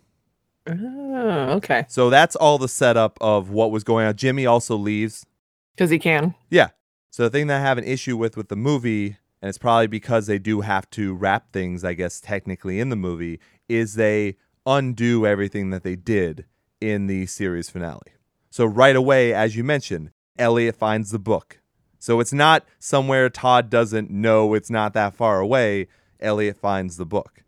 [0.67, 1.87] Oh, okay.
[1.89, 4.17] So that's all the setup of what was going on.
[4.17, 5.27] Jimmy also leaves.
[5.75, 6.35] Because he can.
[6.51, 6.69] Yeah.
[7.11, 9.87] So the thing that I have an issue with with the movie, and it's probably
[9.87, 14.37] because they do have to wrap things, I guess, technically in the movie, is they
[14.65, 16.47] undo everything that they did
[16.81, 18.13] in the series finale.
[18.51, 21.61] So right away, as you mentioned, Elliot finds the book.
[21.99, 25.89] So it's not somewhere Todd doesn't know it's not that far away.
[26.21, 27.45] Elliot finds the book.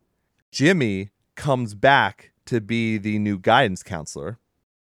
[0.50, 4.38] Jimmy comes back to be the new guidance counselor,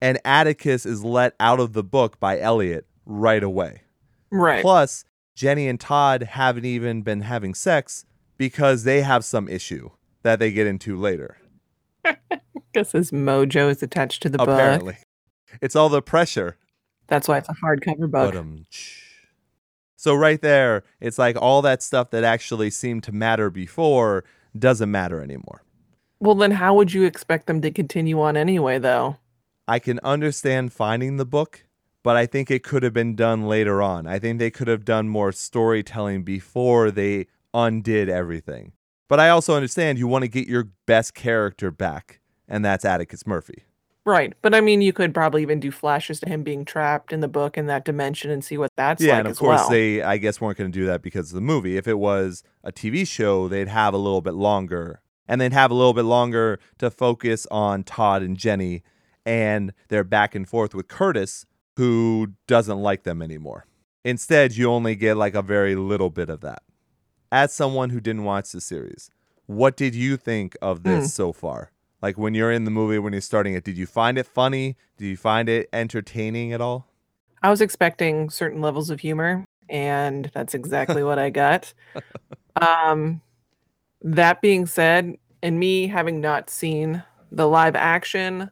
[0.00, 3.82] and Atticus is let out of the book by Elliot right away.
[4.30, 4.62] Right.
[4.62, 8.04] Plus, Jenny and Todd haven't even been having sex
[8.36, 9.90] because they have some issue
[10.22, 11.38] that they get into later.
[12.72, 14.48] Because his mojo is attached to the book.
[14.48, 14.96] Apparently.
[15.62, 16.56] It's all the pressure.
[17.06, 18.34] That's why it's a hardcover book.
[18.34, 18.66] Um,
[19.96, 24.24] so right there, it's like all that stuff that actually seemed to matter before
[24.58, 25.62] doesn't matter anymore.
[26.20, 29.18] Well, then how would you expect them to continue on anyway, though?
[29.66, 31.63] I can understand finding the book,
[32.04, 34.06] but I think it could have been done later on.
[34.06, 38.72] I think they could have done more storytelling before they undid everything.
[39.08, 43.26] But I also understand you want to get your best character back, and that's Atticus
[43.26, 43.64] Murphy.
[44.06, 44.34] Right.
[44.42, 47.28] But I mean, you could probably even do flashes to him being trapped in the
[47.28, 49.70] book in that dimension and see what that's yeah, like Yeah, and of course well.
[49.70, 51.78] they I guess weren't going to do that because of the movie.
[51.78, 55.70] If it was a TV show, they'd have a little bit longer, and they'd have
[55.70, 58.82] a little bit longer to focus on Todd and Jenny
[59.24, 63.66] and their back and forth with Curtis, who doesn't like them anymore.
[64.04, 66.62] Instead, you only get like a very little bit of that.
[67.32, 69.10] As someone who didn't watch the series,
[69.46, 71.08] what did you think of this Hmm.
[71.08, 71.70] so far?
[72.02, 74.76] Like when you're in the movie, when you're starting it, did you find it funny?
[74.98, 76.86] Did you find it entertaining at all?
[77.42, 81.72] I was expecting certain levels of humor, and that's exactly what I got.
[82.56, 83.20] Um,
[84.02, 88.48] that being said, and me having not seen the live action,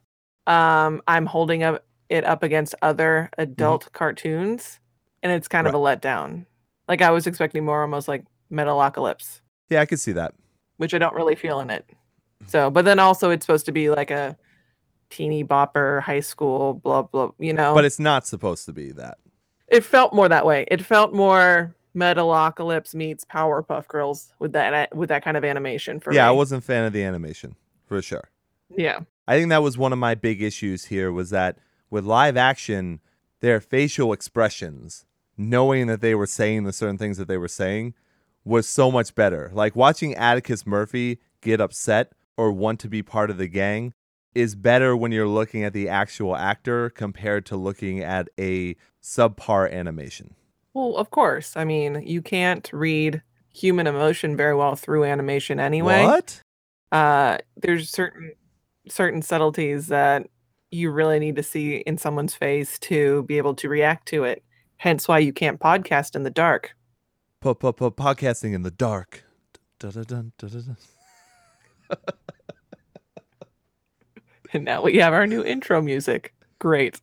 [0.49, 3.43] um, I'm holding up it up against other mm-hmm.
[3.43, 4.79] adult cartoons,
[5.23, 6.47] and it's kind of a letdown.
[6.89, 10.35] Like I was expecting more, almost like Metalocalypse, Yeah, I could see that.
[10.77, 11.87] which I don't really feel in it.
[11.89, 12.49] Mm-hmm.
[12.49, 14.37] So, but then also it's supposed to be like a
[15.11, 17.31] teeny bopper, high school, blah blah.
[17.39, 19.19] You know, But it's not supposed to be that.
[19.69, 20.67] it felt more that way.
[20.71, 26.13] It felt more Metalocalypse meets Powerpuff Girls with that with that kind of animation for
[26.13, 26.29] yeah, me.
[26.29, 28.29] I wasn't a fan of the animation for sure.
[28.71, 31.59] yeah, I think that was one of my big issues here was that
[31.93, 33.01] with live action,
[33.41, 35.05] their facial expressions,
[35.37, 37.95] knowing that they were saying the certain things that they were saying,
[38.45, 39.51] was so much better.
[39.53, 43.93] Like watching Atticus Murphy get upset or want to be part of the gang
[44.35, 49.71] is better when you're looking at the actual actor compared to looking at a subpar
[49.71, 50.35] animation.
[50.73, 51.55] Well, of course.
[51.57, 56.05] I mean, you can't read human emotion very well through animation anyway.
[56.05, 56.43] What?
[56.91, 58.33] Uh, there's certain
[58.89, 60.29] certain subtleties that
[60.73, 64.43] you really need to see in someone's face to be able to react to it.
[64.79, 66.75] Hence why you can't podcast in the dark.
[67.43, 69.25] Podcasting in the dark.
[74.55, 76.35] And now we have our new intro music.
[76.59, 77.01] Great.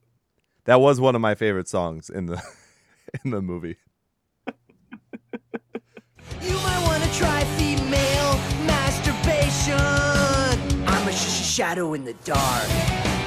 [0.66, 2.42] That was one of my favorite songs in the
[3.26, 3.78] in the movie.
[6.42, 8.36] You might want to try female
[8.68, 9.80] masturbation.
[10.88, 13.19] I'm a sh- sh- shadow in the dark.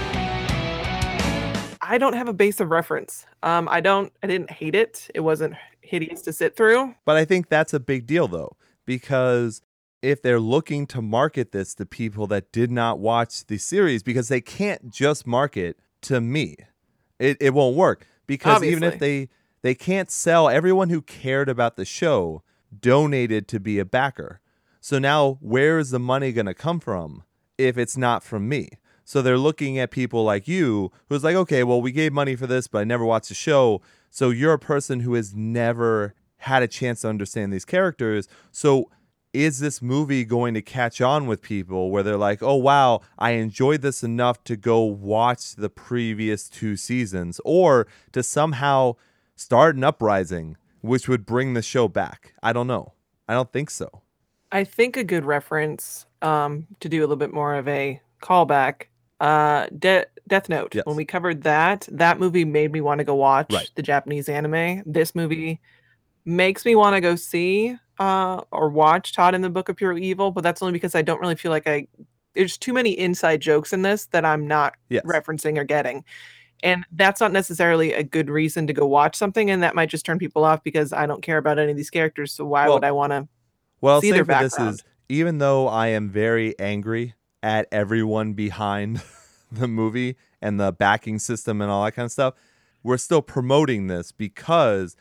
[1.82, 3.26] I don't have a base of reference.
[3.42, 4.12] Um, I don't.
[4.22, 5.10] I didn't hate it.
[5.14, 6.94] It wasn't hideous to sit through.
[7.04, 9.62] But I think that's a big deal though, because
[10.00, 14.28] if they're looking to market this to people that did not watch the series, because
[14.28, 16.56] they can't just market to me,
[17.18, 18.06] it, it won't work.
[18.26, 19.28] Because even if they
[19.62, 22.42] they can't sell everyone who cared about the show
[22.78, 24.40] donated to be a backer.
[24.80, 27.24] So now where is the money going to come from
[27.58, 28.70] if it's not from me?
[29.04, 32.46] So they're looking at people like you who's like, okay, well, we gave money for
[32.46, 33.82] this, but I never watched the show.
[34.10, 38.28] So you're a person who has never had a chance to understand these characters.
[38.50, 38.90] So
[39.32, 43.32] is this movie going to catch on with people where they're like, oh, wow, I
[43.32, 48.96] enjoyed this enough to go watch the previous two seasons or to somehow
[49.34, 52.34] start an uprising, which would bring the show back?
[52.42, 52.92] I don't know.
[53.28, 54.02] I don't think so.
[54.50, 58.84] I think a good reference um, to do a little bit more of a callback.
[59.22, 60.74] Uh, De- Death Note.
[60.74, 60.84] Yes.
[60.84, 63.70] When we covered that, that movie made me want to go watch Right.
[63.76, 64.82] the Japanese anime.
[64.84, 65.60] This movie
[66.24, 69.98] makes me want to go see uh, or watch Todd and the Book of Pure
[69.98, 71.86] Evil, but that's only because I don't really feel like I.
[72.34, 75.04] There's too many inside jokes in this that I'm not Yes.
[75.04, 76.04] referencing or getting.
[76.64, 80.04] And that's not necessarily a good reason to go watch something, and that might just
[80.06, 82.32] turn people off because I don't care about any of these characters.
[82.32, 83.28] So why Well, would I want to?
[83.80, 89.02] Well, see their for this is even though I am very angry at everyone behind
[89.52, 92.34] the movie and the backing system and all that kind of stuff,
[92.82, 94.96] we're still promoting this because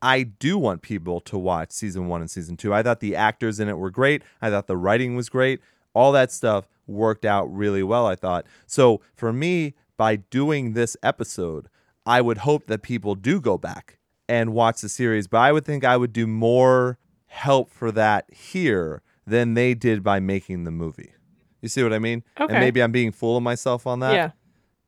[0.00, 2.74] I do want people to watch season one and season two.
[2.74, 4.22] I thought the actors in it were great.
[4.42, 5.60] I thought the writing was great.
[5.94, 8.46] All that stuff worked out really well, I thought.
[8.66, 11.68] So for me, by doing this episode,
[12.04, 15.64] I would hope that people do go back and watch the series, but I would
[15.64, 20.70] think I would do more help for that here than they did by making the
[20.70, 21.14] movie.
[21.64, 22.22] You see what I mean?
[22.38, 22.52] Okay.
[22.52, 24.30] And maybe I'm being full of myself on that yeah.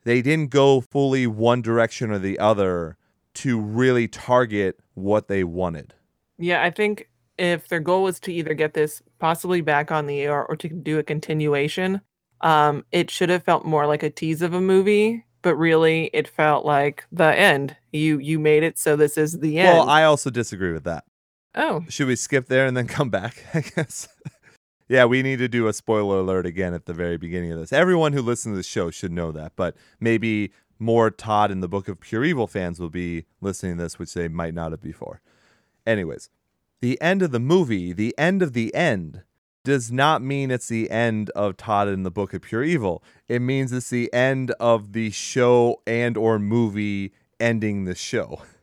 [0.04, 2.98] they didn't go fully one direction or the other
[3.36, 5.94] to really target what they wanted.
[6.36, 7.08] Yeah, I think
[7.38, 10.68] if their goal was to either get this possibly back on the air or to
[10.68, 12.02] do a continuation,
[12.42, 16.28] um, it should have felt more like a tease of a movie, but really it
[16.28, 17.74] felt like the end.
[17.90, 19.78] You you made it, so this is the end.
[19.78, 21.04] Well, I also disagree with that.
[21.54, 23.42] oh, Should we skip there and then come back?
[23.54, 24.08] I guess.
[24.88, 27.72] Yeah, we need to do a spoiler alert again at the very beginning of this.
[27.72, 31.68] Everyone who listens to the show should know that, but maybe more Todd and the
[31.68, 34.82] Book of Pure Evil fans will be listening to this, which they might not have
[34.82, 35.20] before.
[35.86, 36.30] Anyways,
[36.80, 39.22] the end of the movie, the end of the end,
[39.64, 43.02] does not mean it's the end of Todd and the Book of Pure Evil.
[43.26, 48.42] It means it's the end of the show and or movie ending the show.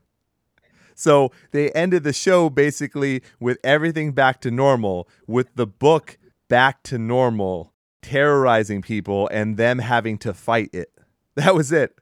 [0.96, 6.84] So they ended the show basically with everything back to normal, with the book back
[6.84, 10.90] to normal, terrorizing people and them having to fight it.
[11.36, 11.98] That was it.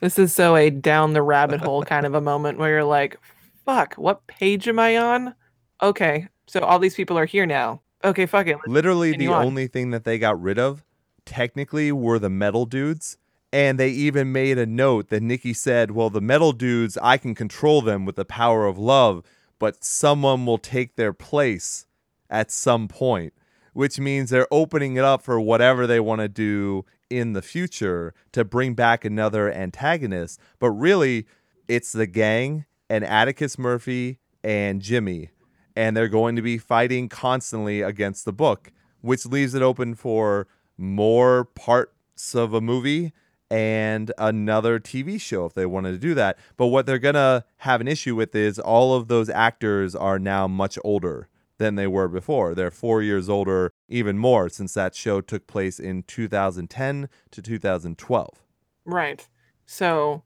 [0.00, 3.16] this is so a down the rabbit hole kind of a moment where you're like,
[3.64, 5.36] fuck, what page am I on?
[5.80, 7.80] Okay, so all these people are here now.
[8.02, 8.58] Okay, fuck it.
[8.66, 9.44] Literally, the on.
[9.44, 10.84] only thing that they got rid of,
[11.24, 13.18] technically, were the metal dudes.
[13.52, 17.34] And they even made a note that Nikki said, Well, the metal dudes, I can
[17.34, 19.22] control them with the power of love,
[19.58, 21.86] but someone will take their place
[22.30, 23.34] at some point,
[23.74, 28.14] which means they're opening it up for whatever they want to do in the future
[28.32, 30.40] to bring back another antagonist.
[30.58, 31.26] But really,
[31.68, 35.30] it's the gang and Atticus Murphy and Jimmy,
[35.76, 40.46] and they're going to be fighting constantly against the book, which leaves it open for
[40.78, 43.12] more parts of a movie
[43.52, 46.38] and another TV show if they wanted to do that.
[46.56, 50.18] But what they're going to have an issue with is all of those actors are
[50.18, 52.54] now much older than they were before.
[52.54, 58.42] They're four years older, even more, since that show took place in 2010 to 2012.
[58.86, 59.28] Right.
[59.66, 60.22] So,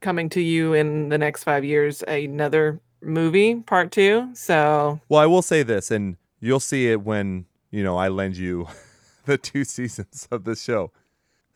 [0.00, 4.30] coming to you in the next five years, another movie, part two.
[4.32, 8.38] So, Well, I will say this, and you'll see it when, you know, I lend
[8.38, 8.68] you
[9.26, 10.92] the two seasons of the show.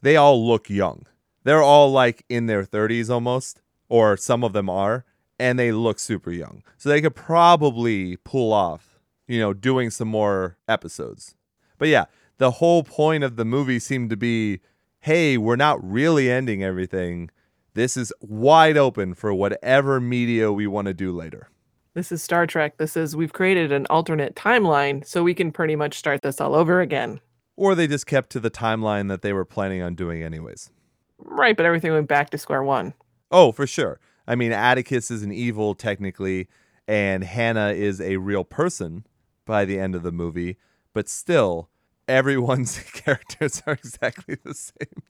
[0.03, 1.07] They all look young.
[1.45, 5.05] They're all like in their 30s almost, or some of them are,
[5.39, 6.63] and they look super young.
[6.77, 11.37] So they could probably pull off, you know, doing some more episodes.
[11.79, 12.07] But yeah,
[12.39, 14.61] the whole point of the movie seemed to be
[15.01, 17.29] hey, we're not really ending everything.
[17.75, 21.51] This is wide open for whatever media we want to do later.
[21.93, 22.79] this is Star Trek.
[22.79, 26.55] This is, we've created an alternate timeline so we can pretty much start this all
[26.55, 27.21] over again.
[27.55, 30.71] Or they just kept to the timeline that they were planning on doing anyways.
[31.19, 31.57] Right.
[31.57, 32.95] But everything went back to square one.
[33.31, 33.99] Oh, for sure.
[34.27, 36.49] I mean, Atticus is an evil technically,
[36.89, 39.07] and Hannah is a real person
[39.45, 40.57] by the end of the movie,
[40.93, 41.69] but still,
[42.09, 45.03] everyone's characters are exactly the same.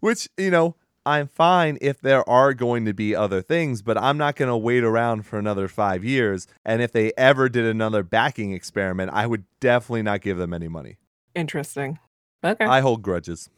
[0.00, 0.76] Which, you know,
[1.06, 4.56] I'm fine if there are going to be other things, but I'm not going to
[4.56, 6.46] wait around for another five years.
[6.64, 10.68] And if they ever did another backing experiment, I would definitely not give them any
[10.68, 10.98] money.
[11.34, 11.98] Interesting.
[12.44, 12.64] Okay.
[12.64, 13.48] I hold grudges.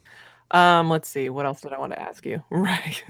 [0.51, 1.29] Um, let's see.
[1.31, 2.43] What else did I want to ask you?
[2.51, 3.03] Right.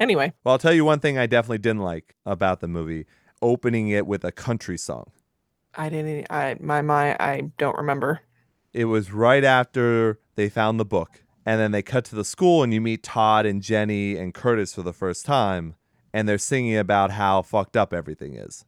[0.00, 3.06] anyway, Well, I'll tell you one thing I definitely didn't like about the movie.
[3.40, 5.10] opening it with a country song.
[5.74, 6.26] I didn't.
[6.30, 7.14] I my my.
[7.20, 8.20] I don't remember.
[8.72, 12.62] It was right after they found the book, and then they cut to the school,
[12.62, 15.76] and you meet Todd and Jenny and Curtis for the first time,
[16.12, 18.64] and they're singing about how fucked up everything is.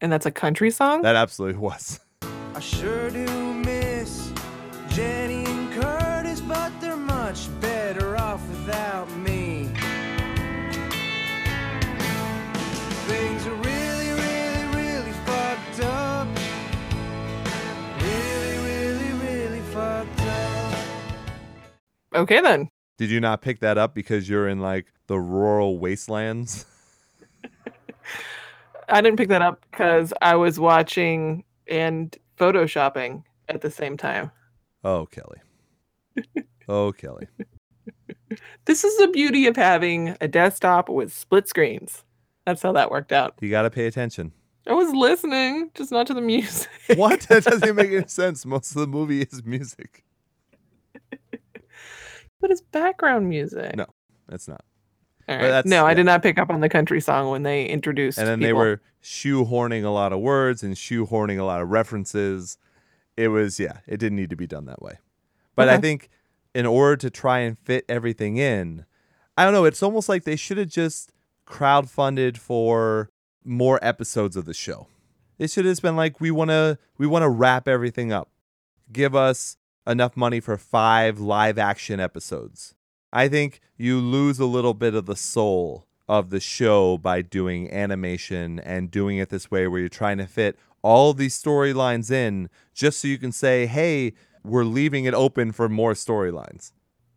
[0.00, 1.02] And that's a country song.
[1.02, 2.00] That absolutely was.
[2.54, 3.26] I sure do
[22.18, 22.68] okay then.
[22.98, 26.66] Did you not pick that up because you're in like the rural wastelands?
[28.88, 34.30] I didn't pick that up because I was watching and photoshopping at the same time.
[34.82, 35.38] Oh, Kelly.
[36.68, 37.28] Oh, Kelly.
[38.66, 42.04] This is the beauty of having a desktop with split screens.
[42.44, 43.34] That's how that worked out.
[43.40, 44.32] You got to pay attention.
[44.66, 46.68] I was listening, just not to the music.
[46.96, 47.22] What?
[47.22, 48.44] That doesn't make any sense.
[48.44, 50.04] Most of the movie is music.
[52.40, 53.76] But it's background music.
[53.76, 53.86] No,
[54.30, 54.64] It's not.
[55.28, 55.42] Right.
[55.42, 58.18] that's- No, I did not pick up on the country song when they introduced.
[58.18, 58.60] And then they people.
[58.60, 62.56] were shoehorning a lot of words and shoehorning a lot of references.
[63.16, 64.98] It was, yeah, it didn't need to be done that way.
[65.54, 66.08] But I think
[66.54, 68.86] in order to try and fit everything in,
[69.36, 71.12] I don't know, it's almost like they should have just
[71.46, 73.10] crowdfunded for
[73.44, 74.86] more episodes of the show.
[75.38, 78.30] It should have just been like we want to we want to wrap everything up.
[78.92, 79.56] Give us
[79.88, 82.74] enough money for 5 live action episodes.
[83.12, 87.72] I think you lose a little bit of the soul of the show by doing
[87.72, 92.48] animation and doing it this way where you're trying to fit all these storylines in
[92.74, 94.12] just so you can say, "Hey,
[94.44, 96.72] we're leaving it open for more storylines."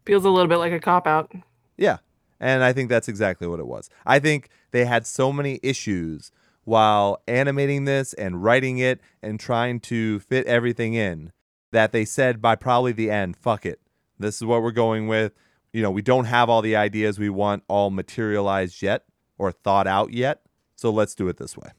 [0.06, 1.32] feels a little bit like a cop out.
[1.78, 1.98] Yeah.
[2.40, 3.90] And I think that's exactly what it was.
[4.06, 6.32] I think they had so many issues
[6.64, 11.32] while animating this and writing it and trying to fit everything in
[11.72, 13.80] that they said by probably the end, fuck it.
[14.20, 15.34] This is what we're going with.
[15.74, 19.06] You know, we don't have all the ideas we want all materialized yet
[19.38, 20.42] or thought out yet.
[20.76, 21.70] So let's do it this way.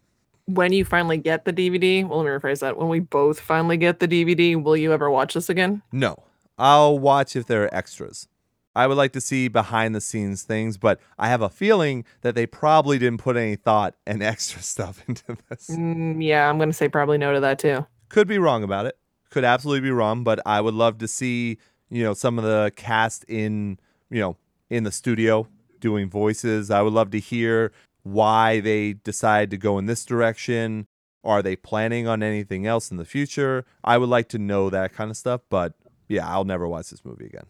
[0.46, 2.76] When you finally get the DVD, well, let me rephrase that.
[2.76, 5.82] When we both finally get the DVD, will you ever watch this again?
[5.92, 6.16] No,
[6.58, 8.28] I'll watch if there are extras.
[8.74, 12.34] I would like to see behind the scenes things, but I have a feeling that
[12.34, 15.68] they probably didn't put any thought and extra stuff into this.
[15.70, 17.86] Mm, yeah, I'm gonna say probably no to that too.
[18.08, 18.96] Could be wrong about it.
[19.32, 21.56] Could absolutely be wrong, but I would love to see,
[21.88, 23.78] you know, some of the cast in,
[24.10, 24.36] you know,
[24.68, 25.48] in the studio
[25.80, 26.70] doing voices.
[26.70, 27.72] I would love to hear
[28.02, 30.86] why they decide to go in this direction.
[31.24, 33.64] Are they planning on anything else in the future?
[33.82, 35.72] I would like to know that kind of stuff, but
[36.08, 37.46] yeah, I'll never watch this movie again.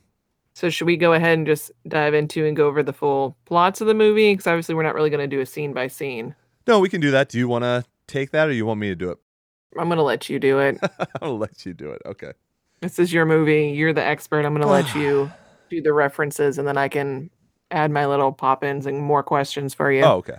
[0.54, 3.80] So should we go ahead and just dive into and go over the full plots
[3.80, 4.32] of the movie?
[4.32, 6.36] Because obviously we're not really gonna do a scene by scene.
[6.68, 7.28] No, we can do that.
[7.28, 9.18] Do you want to take that or you want me to do it?
[9.78, 10.78] I'm gonna let you do it.
[11.22, 12.02] I'll let you do it.
[12.06, 12.32] Okay.
[12.80, 13.68] this is your movie.
[13.68, 14.44] You're the expert.
[14.44, 15.30] I'm gonna let you
[15.70, 17.30] do the references, and then I can
[17.70, 20.02] add my little pop-ins and more questions for you.
[20.02, 20.38] Oh, okay.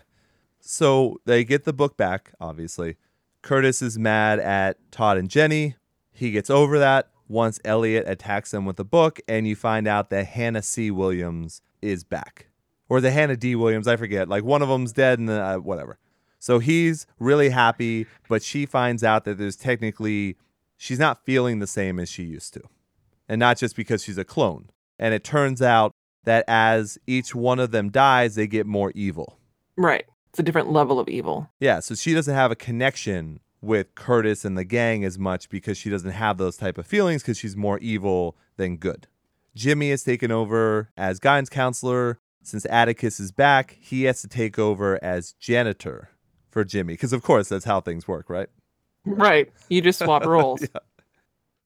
[0.59, 2.97] So they get the book back, obviously.
[3.41, 5.75] Curtis is mad at Todd and Jenny.
[6.11, 10.09] He gets over that once Elliot attacks them with the book, and you find out
[10.11, 10.91] that Hannah C.
[10.91, 12.47] Williams is back.
[12.88, 13.55] Or the Hannah D.
[13.55, 14.29] Williams, I forget.
[14.29, 15.97] Like one of them's dead and uh, whatever.
[16.44, 20.36] So he's really happy, but she finds out that there's technically,
[20.76, 22.62] she's not feeling the same as she used to.
[23.30, 24.70] And not just because she's a clone.
[25.00, 25.94] And it turns out
[26.26, 29.39] that as each one of them dies, they get more evil.
[29.78, 30.04] Right.
[30.32, 31.50] It's a different level of evil.
[31.62, 35.78] Yeah, so she doesn't have a connection with Curtis and the gang as much because
[35.78, 39.08] she doesn't have those type of feelings because she's more evil than good.
[39.56, 42.20] Jimmy has taken over as guidance counselor.
[42.41, 46.10] Since Atticus is back, he has to take over as janitor
[46.54, 48.47] for Jimmy because, of course, that's how things work, right?
[49.06, 49.51] Right.
[49.70, 50.66] You just swap roles.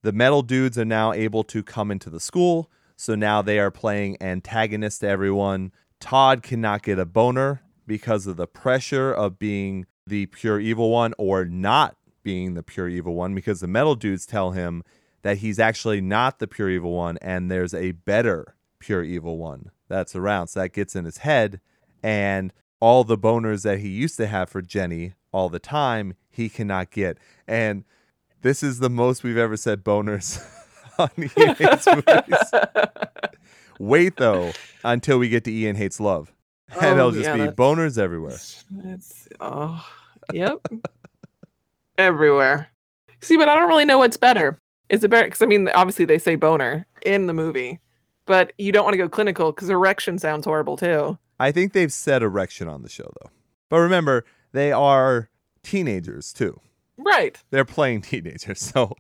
[0.04, 3.72] The metal dudes are now able to come into the school, so now they are
[3.72, 5.72] playing antagonist to everyone.
[6.00, 11.14] Todd cannot get a boner because of the pressure of being the pure evil one
[11.18, 14.84] or not being the pure evil one because the metal dudes tell him
[15.24, 19.72] that he's actually not the pure evil one and there's a better pure evil one
[19.88, 20.48] that's around.
[20.48, 21.60] So that gets in his head
[22.04, 26.50] and all the boners that he used to have for Jenny all the time, he
[26.50, 27.18] cannot get.
[27.48, 27.84] And
[28.42, 30.40] this is the most we've ever said boners
[31.00, 32.52] on Ian Hates movies.
[33.80, 34.52] Wait though
[34.84, 36.32] until we get to Ian Hates Love.
[36.82, 38.38] And Oh, it'll just yeah, be that's- boners everywhere.
[38.84, 39.86] It's oh,
[40.34, 40.60] yep,
[41.98, 42.68] everywhere.
[43.22, 44.60] See, but I don't really know what's better.
[44.90, 45.26] Is it better?
[45.28, 47.80] Because I mean, obviously they say boner in the movie,
[48.26, 51.18] but you don't want to go clinical because erection sounds horrible too.
[51.40, 53.30] I think they've said erection on the show though.
[53.70, 55.30] But remember, they are
[55.64, 56.60] teenagers too.
[56.98, 57.38] Right.
[57.52, 58.96] They're playing teenagers, so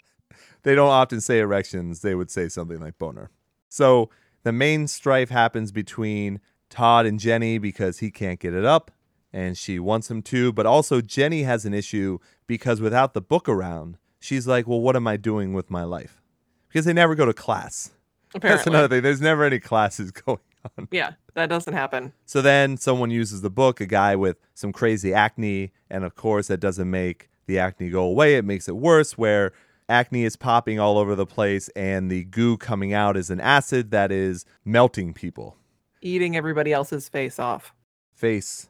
[0.63, 2.01] they don't often say erections.
[2.01, 3.31] They would say something like boner.
[3.69, 4.09] So
[4.43, 8.91] the main strife happens between Todd and Jenny because he can't get it up
[9.33, 13.49] and she wants him to, but also Jenny has an issue because without the book
[13.49, 16.21] around, she's like, well, what am I doing with my life?
[16.67, 17.91] Because they never go to class.
[18.33, 18.57] Apparently.
[18.57, 19.03] That's another thing.
[19.03, 20.39] There's never any classes going
[20.77, 20.87] on.
[20.91, 22.13] Yeah, that doesn't happen.
[22.25, 26.47] So then someone uses the book, a guy with some crazy acne, and of course
[26.47, 28.35] that doesn't make the acne go away.
[28.35, 29.53] It makes it worse where
[29.87, 33.91] acne is popping all over the place and the goo coming out is an acid
[33.91, 35.55] that is melting people.
[36.01, 37.73] Eating everybody else's face off.
[38.13, 38.67] Face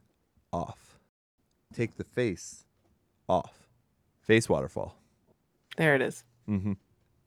[0.52, 1.00] off.
[1.74, 2.66] Take the face
[3.30, 3.68] off.
[4.22, 4.98] Face waterfall.
[5.78, 6.26] There it is.
[6.46, 6.74] hmm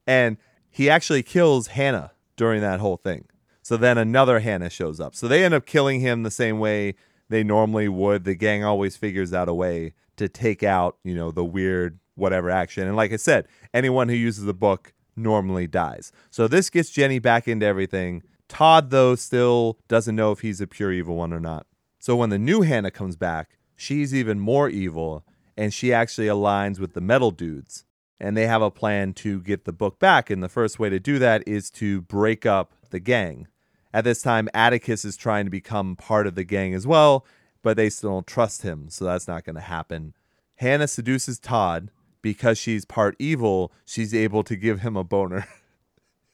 [0.07, 0.37] And
[0.69, 3.25] he actually kills Hannah during that whole thing.
[3.71, 5.15] So then another Hannah shows up.
[5.15, 6.97] So they end up killing him the same way
[7.29, 8.25] they normally would.
[8.25, 12.51] The gang always figures out a way to take out, you know, the weird whatever
[12.51, 12.89] action.
[12.89, 16.11] And like I said, anyone who uses the book normally dies.
[16.31, 18.25] So this gets Jenny back into everything.
[18.49, 21.65] Todd, though, still doesn't know if he's a pure evil one or not.
[22.01, 25.25] So when the new Hannah comes back, she's even more evil
[25.57, 27.85] and she actually aligns with the metal dudes
[28.19, 30.29] and they have a plan to get the book back.
[30.29, 33.47] And the first way to do that is to break up the gang.
[33.93, 37.27] At this time, Atticus is trying to become part of the gang as well,
[37.63, 40.15] but they still don't trust him, so that's not going to happen.
[40.57, 41.91] Hannah seduces Todd
[42.23, 43.73] because she's part evil.
[43.85, 45.47] She's able to give him a boner.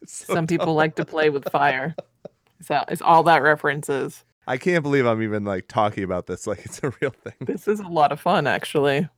[0.04, 1.96] So Some people like to play with fire.
[2.60, 4.24] So it's all that references.
[4.46, 7.32] I can't believe I'm even like talking about this like it's a real thing.
[7.40, 9.08] This is a lot of fun, actually.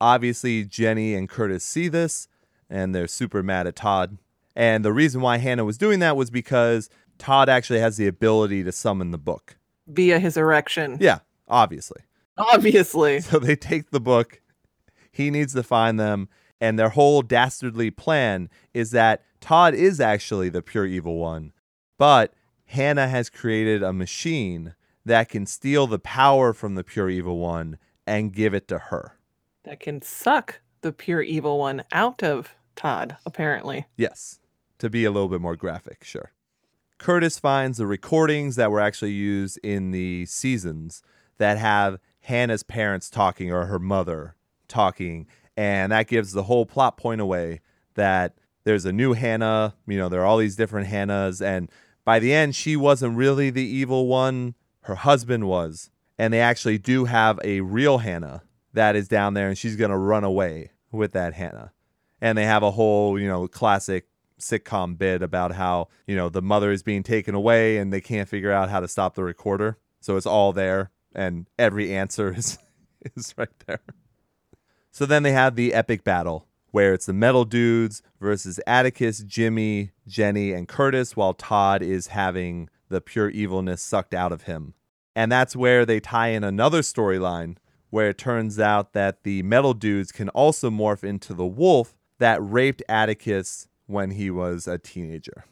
[0.00, 2.28] Obviously, Jenny and Curtis see this
[2.70, 4.18] and they're super mad at Todd.
[4.54, 6.88] And the reason why Hannah was doing that was because
[7.18, 9.56] Todd actually has the ability to summon the book.
[9.86, 10.98] Via his erection.
[11.00, 12.02] Yeah, obviously.
[12.36, 13.20] Obviously.
[13.20, 14.40] So they take the book.
[15.10, 16.28] He needs to find them.
[16.60, 21.52] And their whole dastardly plan is that Todd is actually the pure evil one.
[21.98, 22.32] But
[22.66, 27.78] Hannah has created a machine that can steal the power from the pure evil one
[28.06, 29.18] and give it to her.
[29.64, 33.86] That can suck the pure evil one out of Todd, apparently.
[33.96, 34.40] Yes,
[34.78, 36.32] to be a little bit more graphic, sure.
[37.02, 41.02] Curtis finds the recordings that were actually used in the seasons
[41.38, 44.36] that have Hannah's parents talking or her mother
[44.68, 45.26] talking.
[45.56, 47.60] And that gives the whole plot point away
[47.94, 51.44] that there's a new Hannah, you know, there are all these different Hannahs.
[51.44, 51.68] And
[52.04, 55.90] by the end, she wasn't really the evil one, her husband was.
[56.20, 58.44] And they actually do have a real Hannah
[58.74, 61.72] that is down there, and she's going to run away with that Hannah.
[62.20, 64.06] And they have a whole, you know, classic
[64.42, 68.28] sitcom bit about how, you know, the mother is being taken away and they can't
[68.28, 69.78] figure out how to stop the recorder.
[70.00, 72.58] So it's all there and every answer is
[73.16, 73.80] is right there.
[74.90, 79.92] So then they have the epic battle where it's the metal dudes versus Atticus, Jimmy,
[80.06, 84.74] Jenny, and Curtis, while Todd is having the pure evilness sucked out of him.
[85.14, 87.56] And that's where they tie in another storyline
[87.90, 92.38] where it turns out that the metal dudes can also morph into the wolf that
[92.42, 95.44] raped Atticus when he was a teenager.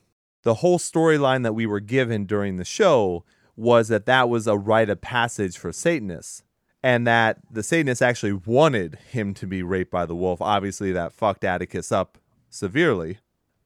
[0.42, 3.24] The whole storyline that we were given during the show
[3.56, 6.42] was that that was a rite of passage for Satanists
[6.82, 10.40] and that the Satanists actually wanted him to be raped by the wolf.
[10.40, 12.18] Obviously, that fucked Atticus up
[12.48, 13.18] severely.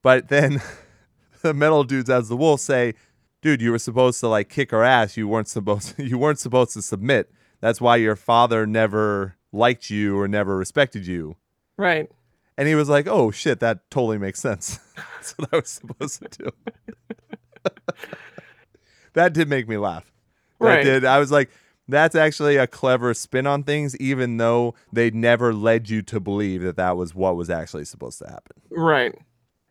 [0.03, 0.61] But then
[1.43, 2.95] the metal dudes as the wolf say,
[3.41, 5.17] dude, you were supposed to like kick her ass.
[5.17, 7.31] You weren't supposed you weren't supposed to submit.
[7.61, 11.37] That's why your father never liked you or never respected you.
[11.77, 12.11] Right.
[12.57, 16.23] And he was like, "Oh shit, that totally makes sense." That's what I was supposed
[16.23, 16.51] to do.
[19.15, 20.11] that did make me laugh.
[20.61, 20.85] That Right.
[20.85, 21.05] did.
[21.05, 21.51] I was like,
[21.89, 26.63] "That's actually a clever spin on things," even though they never led you to believe
[26.63, 28.57] that that was what was actually supposed to happen.
[28.71, 29.15] Right.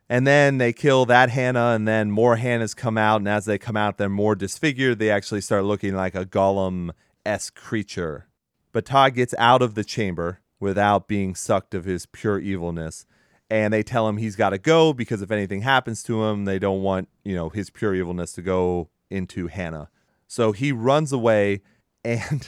[0.09, 3.21] And then they kill that Hannah, and then more Hannahs come out.
[3.21, 4.99] And as they come out, they're more disfigured.
[4.99, 6.91] They actually start looking like a golem
[7.25, 8.27] esque creature.
[8.73, 13.05] But Todd gets out of the chamber without being sucked of his pure evilness.
[13.49, 16.57] And they tell him he's got to go because if anything happens to him, they
[16.57, 19.89] don't want, you know, his pure evilness to go into Hannah.
[20.25, 21.61] So he runs away,
[22.03, 22.47] and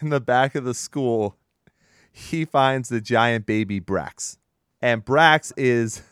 [0.00, 1.36] in the back of the school,
[2.12, 4.36] he finds the giant baby Brax.
[4.80, 6.02] And Brax is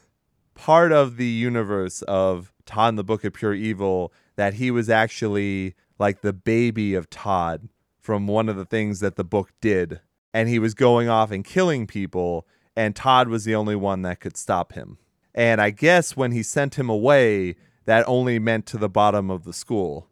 [0.55, 5.75] part of the universe of Todd the Book of Pure Evil that he was actually
[5.99, 7.69] like the baby of Todd
[8.01, 10.01] from one of the things that the book did.
[10.35, 14.21] And he was going off and killing people, and Todd was the only one that
[14.21, 14.99] could stop him.
[15.35, 19.45] And I guess when he sent him away, that only meant to the bottom of
[19.45, 20.09] the school.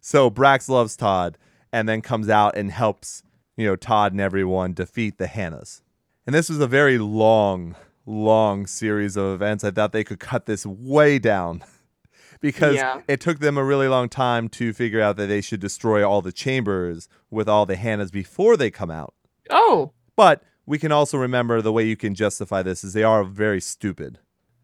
[0.00, 1.38] So Brax loves Todd
[1.72, 3.22] and then comes out and helps
[3.56, 5.82] you know, Todd and everyone defeat the Hannahs.
[6.26, 7.76] And this was a very long,
[8.06, 9.62] long series of events.
[9.62, 11.62] I thought they could cut this way down
[12.40, 13.02] because Yeah.
[13.06, 16.22] it took them a really long time to figure out that they should destroy all
[16.22, 19.14] the chambers with all the Hannahs before they come out.
[19.50, 19.92] Oh.
[20.16, 23.60] But we can also remember the way you can justify this is they are very
[23.60, 24.18] stupid.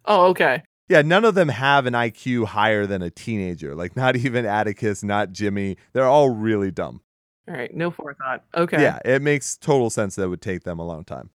[0.04, 0.62] Oh, okay.
[0.88, 3.74] Yeah, none of them have an IQ higher than a teenager.
[3.74, 5.76] Like not even Atticus, not Jimmy.
[5.92, 7.02] They're all really dumb.
[7.48, 7.74] All right.
[7.74, 8.44] No forethought.
[8.54, 8.80] Okay.
[8.80, 11.30] Yeah, it makes total sense that it would take them a long time.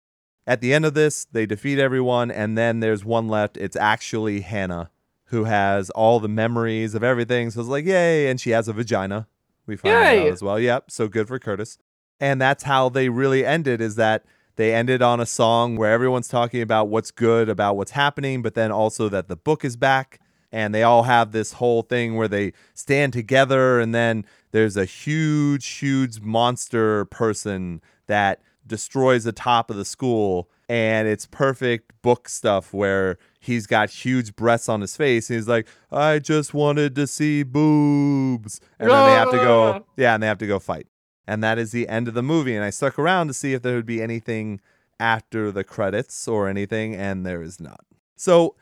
[0.47, 3.55] At the end of this, they defeat everyone, and then there's one left.
[3.57, 4.89] It's actually Hannah,
[5.25, 7.51] who has all the memories of everything.
[7.51, 9.27] So it's like, yay, and she has a vagina.
[9.67, 10.21] We find that Yay.
[10.27, 10.59] out as well.
[10.59, 11.77] Yep, so good for Curtis.
[12.19, 16.27] And that's how they really ended, is that they ended on a song where everyone's
[16.27, 20.19] talking about what's good about what's happening, but then also that the book is back.
[20.51, 24.85] And they all have this whole thing where they stand together, and then there's a
[24.85, 32.29] huge, huge monster person that destroys the top of the school and it's perfect book
[32.29, 36.93] stuff where he's got huge breasts on his face and he's like i just wanted
[36.93, 39.79] to see boobs and then they have to go Ah.
[39.97, 40.85] yeah and they have to go fight
[41.29, 43.61] and that is the end of the movie and i stuck around to see if
[43.61, 44.59] there would be anything
[44.99, 48.55] after the credits or anything and there is not so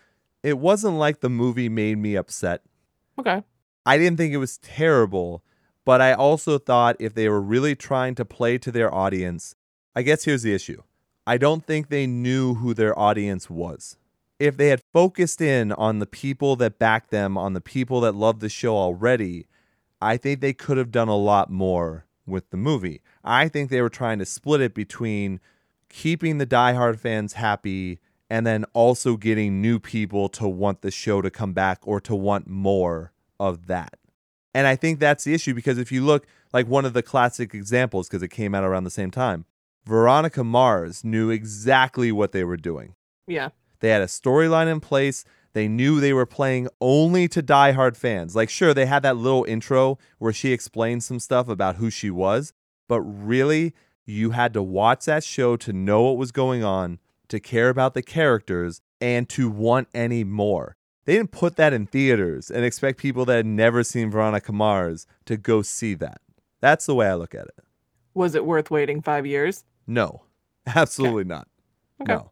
[0.43, 2.61] it wasn't like the movie made me upset
[3.19, 3.43] Okay.
[3.85, 5.43] I didn't think it was terrible,
[5.85, 9.55] but I also thought if they were really trying to play to their audience,
[9.95, 10.83] I guess here's the issue.
[11.25, 13.97] I don't think they knew who their audience was.
[14.39, 18.13] If they had focused in on the people that backed them, on the people that
[18.13, 19.47] loved the show already,
[19.99, 23.01] I think they could have done a lot more with the movie.
[23.23, 25.39] I think they were trying to split it between
[25.89, 27.99] keeping the diehard fans happy
[28.29, 32.13] and then also getting new people to want the show to come back or to
[32.13, 33.97] want more of that.
[34.53, 37.53] And I think that's the issue because if you look like one of the classic
[37.53, 39.45] examples, because it came out around the same time,
[39.85, 42.95] Veronica Mars knew exactly what they were doing.
[43.27, 43.49] Yeah.
[43.79, 45.23] They had a storyline in place.
[45.53, 48.35] They knew they were playing only to diehard fans.
[48.35, 52.09] Like, sure, they had that little intro where she explained some stuff about who she
[52.09, 52.53] was,
[52.87, 53.73] but really,
[54.05, 57.93] you had to watch that show to know what was going on, to care about
[57.93, 60.77] the characters, and to want any more.
[61.05, 65.07] They didn't put that in theaters and expect people that had never seen Veronica Mars
[65.25, 66.19] to go see that.
[66.59, 67.63] That's the way I look at it.
[68.13, 69.63] Was it worth waiting five years?
[69.85, 70.23] No,
[70.65, 71.47] absolutely not.
[72.01, 72.13] Okay.
[72.13, 72.31] No.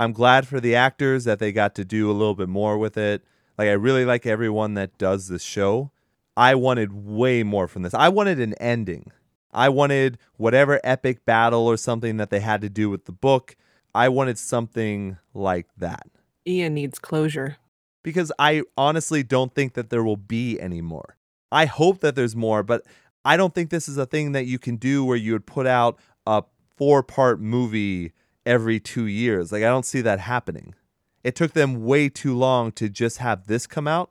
[0.00, 2.96] I'm glad for the actors that they got to do a little bit more with
[2.96, 3.22] it.
[3.58, 5.90] Like, I really like everyone that does this show.
[6.38, 7.92] I wanted way more from this.
[7.92, 9.12] I wanted an ending.
[9.52, 13.56] I wanted whatever epic battle or something that they had to do with the book.
[13.94, 16.06] I wanted something like that
[16.46, 17.58] Ian needs closure.
[18.02, 21.18] because I honestly don't think that there will be any more.
[21.52, 22.86] I hope that there's more, but
[23.22, 25.66] I don't think this is a thing that you can do where you would put
[25.66, 26.44] out a
[26.78, 28.12] four part movie
[28.50, 29.52] every two years.
[29.52, 30.74] Like, I don't see that happening.
[31.22, 34.10] It took them way too long to just have this come out.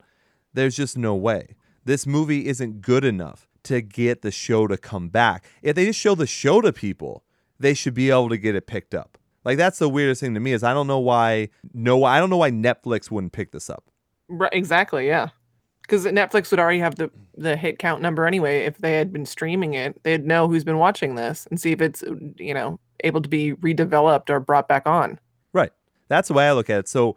[0.53, 1.55] There's just no way.
[1.83, 5.45] This movie isn't good enough to get the show to come back.
[5.61, 7.25] If they just show the show to people,
[7.59, 9.17] they should be able to get it picked up.
[9.43, 12.29] Like that's the weirdest thing to me is I don't know why no I don't
[12.29, 13.85] know why Netflix wouldn't pick this up.
[14.27, 15.29] Right, exactly, yeah.
[15.81, 18.65] Because Netflix would already have the the hit count number anyway.
[18.65, 21.81] If they had been streaming it, they'd know who's been watching this and see if
[21.81, 22.03] it's
[22.37, 25.19] you know able to be redeveloped or brought back on.
[25.53, 25.71] Right.
[26.07, 26.87] That's the way I look at it.
[26.87, 27.15] So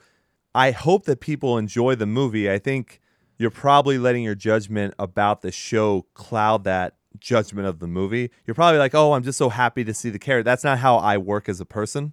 [0.55, 2.51] I hope that people enjoy the movie.
[2.51, 3.01] I think
[3.39, 8.31] you're probably letting your judgment about the show cloud that judgment of the movie.
[8.47, 10.45] You're probably like, oh, I'm just so happy to see the character.
[10.45, 12.13] That's not how I work as a person.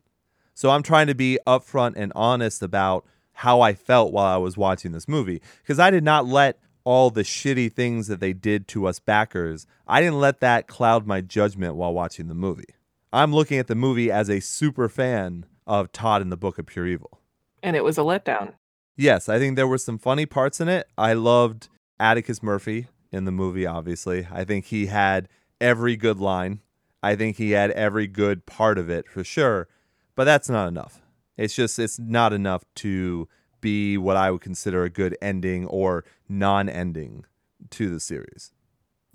[0.53, 4.57] So I'm trying to be upfront and honest about how I felt while I was
[4.57, 5.41] watching this movie.
[5.61, 9.67] Because I did not let all the shitty things that they did to us backers,
[9.87, 12.65] I didn't let that cloud my judgment while watching the movie.
[13.11, 16.67] I'm looking at the movie as a super fan of Todd and the Book of
[16.67, 17.19] Pure Evil.
[17.63, 18.53] And it was a letdown.
[18.95, 20.87] Yes, I think there were some funny parts in it.
[20.97, 24.27] I loved Atticus Murphy in the movie, obviously.
[24.31, 25.27] I think he had
[25.59, 26.61] every good line.
[27.01, 29.67] I think he had every good part of it for sure.
[30.15, 31.01] But that's not enough.
[31.37, 33.27] It's just, it's not enough to
[33.61, 37.25] be what I would consider a good ending or non ending
[37.71, 38.51] to the series.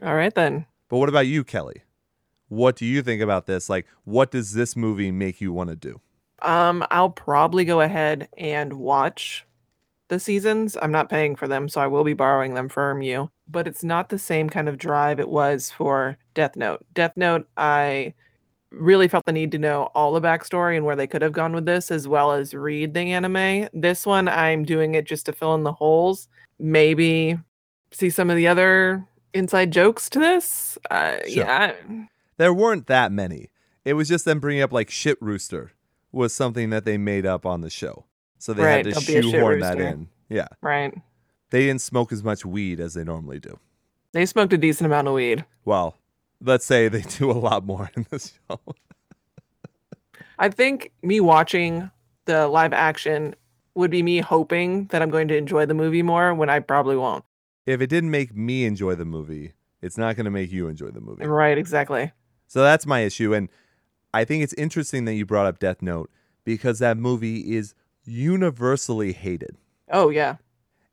[0.02, 0.66] All right then.
[0.88, 1.82] But what about you, Kelly?
[2.48, 3.68] What do you think about this?
[3.68, 6.00] Like, what does this movie make you want to do?
[6.42, 9.46] Um, I'll probably go ahead and watch
[10.08, 10.76] the seasons.
[10.80, 13.30] I'm not paying for them, so I will be borrowing them from you.
[13.48, 16.84] But it's not the same kind of drive it was for Death Note.
[16.92, 18.14] Death Note, I
[18.70, 21.54] really felt the need to know all the backstory and where they could have gone
[21.54, 23.68] with this, as well as read the anime.
[23.72, 26.28] This one, I'm doing it just to fill in the holes.
[26.58, 27.38] Maybe
[27.92, 30.76] see some of the other inside jokes to this.
[30.90, 31.44] Uh, Sure.
[31.44, 31.74] Yeah,
[32.36, 33.50] There weren't that many.
[33.84, 35.72] It was just them bringing up like shit rooster
[36.12, 38.04] was something that they made up on the show.
[38.38, 40.08] So they Right, had to don't be a shit shoehorn that in.
[40.28, 40.48] Yeah.
[40.60, 40.94] Right.
[41.50, 43.58] They didn't smoke as much weed as they normally do.
[44.12, 45.44] They smoked a decent amount of weed.
[45.64, 45.96] Well,
[46.40, 48.60] let's say they do a lot more in this show.
[50.38, 51.90] I think me watching
[52.24, 53.34] the live action
[53.74, 56.96] would be me hoping that I'm going to enjoy the movie more when I probably
[56.96, 57.24] won't.
[57.66, 60.90] if it didn't make me enjoy the movie, it's not going to make you enjoy
[60.90, 61.26] the movie.
[61.26, 62.12] Right, exactly.
[62.46, 63.34] So that's my issue.
[63.34, 63.48] And
[64.12, 66.10] I think it's interesting that you brought up Death Note
[66.44, 67.74] because that movie is
[68.04, 69.56] universally hated.
[69.90, 70.36] Oh yeah.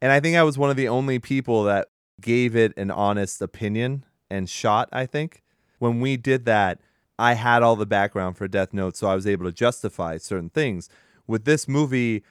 [0.01, 1.89] And I think I was one of the only people that
[2.19, 5.43] gave it an honest opinion and shot, I think.
[5.79, 6.79] When we did that,
[7.19, 10.49] I had all the background for Death Note, so I was able to justify certain
[10.49, 10.89] things.
[11.27, 12.23] With this movie,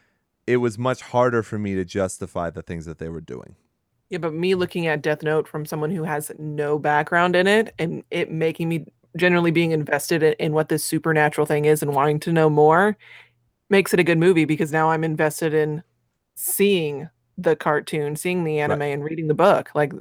[0.46, 3.54] it was much harder for me to justify the things that they were doing.
[4.08, 7.72] Yeah, but me looking at Death Note from someone who has no background in it
[7.78, 8.86] and it making me
[9.16, 12.96] generally being invested in, in what this supernatural thing is and wanting to know more
[13.68, 15.82] makes it a good movie because now I'm invested in
[16.34, 17.08] seeing
[17.38, 19.70] the cartoon, seeing the anime, and reading the book.
[19.74, 19.92] Like,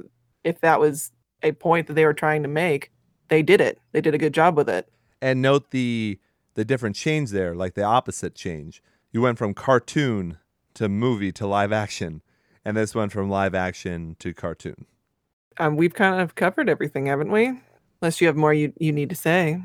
[0.44, 1.10] if that was
[1.42, 2.90] a point that they were trying to make,
[3.28, 3.78] they did it.
[3.92, 4.88] They did a good job with it.
[5.22, 6.18] and note the
[6.54, 8.82] the different change there like the opposite change
[9.12, 10.36] you went from cartoon
[10.74, 12.22] to movie to live action
[12.64, 14.86] and this went from live action to cartoon
[15.58, 17.60] Um, we've kind of covered everything, haven't we?
[18.02, 19.62] Unless you have more you, you need to say.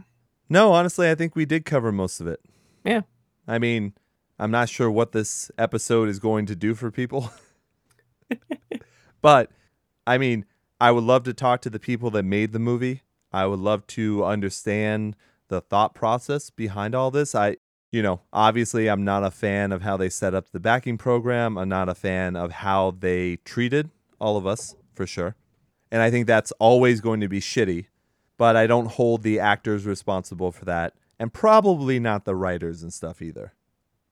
[0.49, 2.39] no honestly i think we did cover most of it
[2.83, 3.01] Yeah.
[3.47, 3.93] i mean
[4.39, 7.31] i'm not sure what this episode is going to do for people
[9.21, 9.51] but
[10.05, 10.45] i mean
[10.79, 13.85] i would love to talk to the people that made the movie i would love
[13.87, 15.15] to understand
[15.47, 17.55] the thought process behind all this i
[17.91, 21.57] you know, obviously I'm not a fan of how they set up the backing program.
[21.57, 25.37] I'm not a fan of how they treated all of us, for sure.
[25.91, 27.85] And I think that's always going to be shitty,
[28.37, 32.93] but I don't hold the actors responsible for that, and probably not the writers and
[32.93, 33.53] stuff either.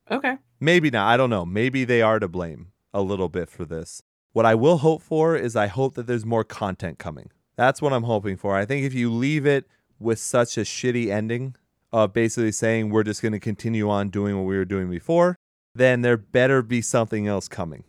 [0.09, 0.37] Okay.
[0.59, 1.07] Maybe not.
[1.07, 1.45] I don't know.
[1.45, 4.01] Maybe they are to blame a little bit for this.
[4.31, 7.29] What I will hope for is I hope that there's more content coming.
[7.55, 8.55] That's what I'm hoping for.
[8.55, 9.67] I think if you leave it
[9.99, 11.55] with such a shitty ending,
[11.93, 15.37] of basically saying we're just going to continue on doing what we were doing before,
[15.75, 17.83] then there better be something else coming.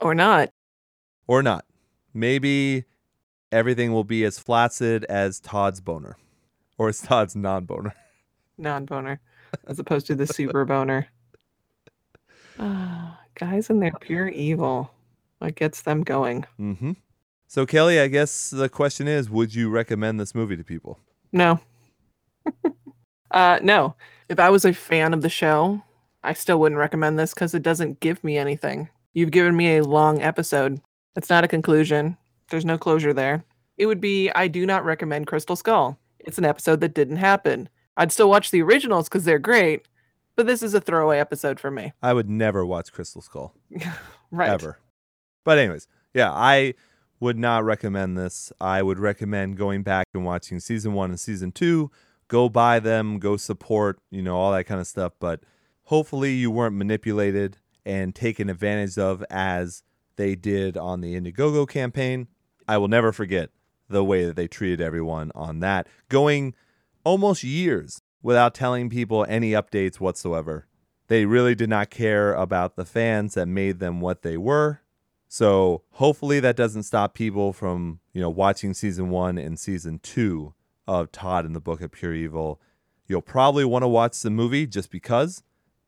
[0.00, 0.50] Or not.
[1.26, 1.64] Or not.
[2.12, 2.84] Maybe
[3.52, 6.16] everything will be as flaccid as Todd's boner
[6.78, 7.94] or as Todd's non boner.
[8.58, 9.20] non boner
[9.66, 11.06] as opposed to the super boner.
[12.58, 14.90] Ah, guys and their pure evil.
[15.38, 16.44] What gets them going?
[16.58, 16.92] Mm-hmm.
[17.48, 20.98] So, Kelly, I guess the question is would you recommend this movie to people?
[21.32, 21.60] No.
[23.30, 23.94] uh no.
[24.28, 25.82] If I was a fan of the show,
[26.22, 28.88] I still wouldn't recommend this because it doesn't give me anything.
[29.12, 30.80] You've given me a long episode.
[31.16, 32.16] It's not a conclusion.
[32.50, 33.44] There's no closure there.
[33.78, 35.98] It would be I do not recommend Crystal Skull.
[36.18, 37.68] It's an episode that didn't happen.
[37.96, 39.86] I'd still watch the originals because they're great,
[40.36, 41.92] but this is a throwaway episode for me.
[42.02, 43.54] I would never watch Crystal Skull.
[44.34, 44.48] Right.
[44.48, 44.78] ever.
[45.44, 46.72] But anyways, yeah, I
[47.20, 48.50] would not recommend this.
[48.62, 51.90] I would recommend going back and watching season 1 and season 2.
[52.28, 55.40] Go buy them, go support, you know, all that kind of stuff, but
[55.82, 59.82] hopefully you weren't manipulated and taken advantage of as
[60.16, 62.28] they did on the Indiegogo campaign.
[62.68, 63.50] I will never forget
[63.88, 66.54] the way that they treated everyone on that, going
[67.04, 70.66] almost years without telling people any updates whatsoever.
[71.08, 74.80] They really did not care about the fans that made them what they were.
[75.28, 80.54] So hopefully that doesn't stop people from, you know, watching season one and season two
[80.86, 82.60] of Todd and the Book of Pure Evil.
[83.06, 85.42] You'll probably want to watch the movie just because,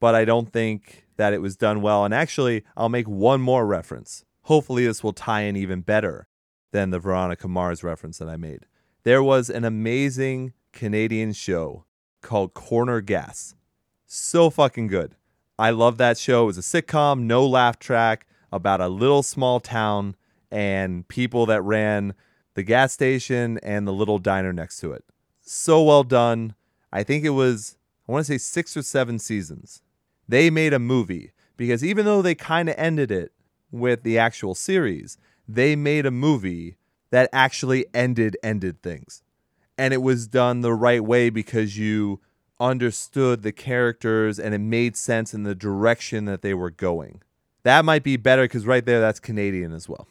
[0.05, 2.05] but I don't think that it was done well.
[2.05, 4.27] And actually, I'll make one more reference.
[4.43, 6.27] Hopefully, this will tie in even better
[6.73, 8.67] than the Veronica Mars reference that I made.
[9.05, 11.87] There was an amazing Canadian show
[12.21, 13.55] called Corner Gas.
[14.05, 15.15] So fucking good.
[15.59, 16.43] I love that show.
[16.43, 20.17] It was a sitcom, no laugh track about a little small town
[20.51, 22.13] and people that ran
[22.53, 25.03] the gas station and the little diner next to it.
[25.41, 26.55] So well done.
[26.93, 29.81] I think it was, I want to say six or seven seasons.
[30.29, 33.33] They made a movie because even though they kind of ended it
[33.70, 35.18] with the actual series,
[35.49, 36.77] they made a movie
[37.11, 39.22] that actually ended ended things.
[39.77, 42.20] And it was done the right way because you
[42.61, 47.22] understood the characters and it made sense in the direction that they were going.
[47.64, 50.07] That might be better because right there, that's Canadian as well.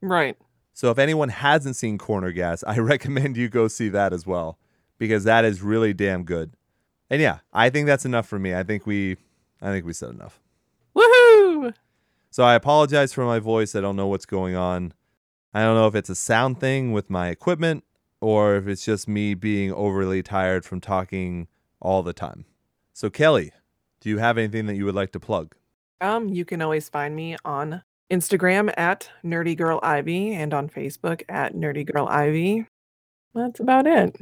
[0.00, 0.36] Right.
[0.72, 4.58] So if anyone hasn't seen Corner Gas, I recommend you go see that as well
[4.98, 6.52] because that is really damn good.
[7.08, 8.54] And yeah, I think that's enough for me.
[8.54, 9.16] I think we
[9.60, 10.40] I think we said enough.
[10.96, 11.74] Woohoo!
[12.30, 13.74] So I apologize for my voice.
[13.74, 14.92] I don't know what's going on.
[15.54, 17.84] I don't know if it's a sound thing with my equipment
[18.20, 21.48] or if it's just me being overly tired from talking
[21.80, 22.44] all the time.
[22.92, 23.52] So, Kelly,
[24.00, 25.54] do you have anything that you would like to plug?
[26.00, 31.22] Um, you can always find me on Instagram at Nerdy Girl Ivy and on Facebook
[31.28, 32.66] at Nerdy Girl Ivy.
[33.34, 34.16] That's about it.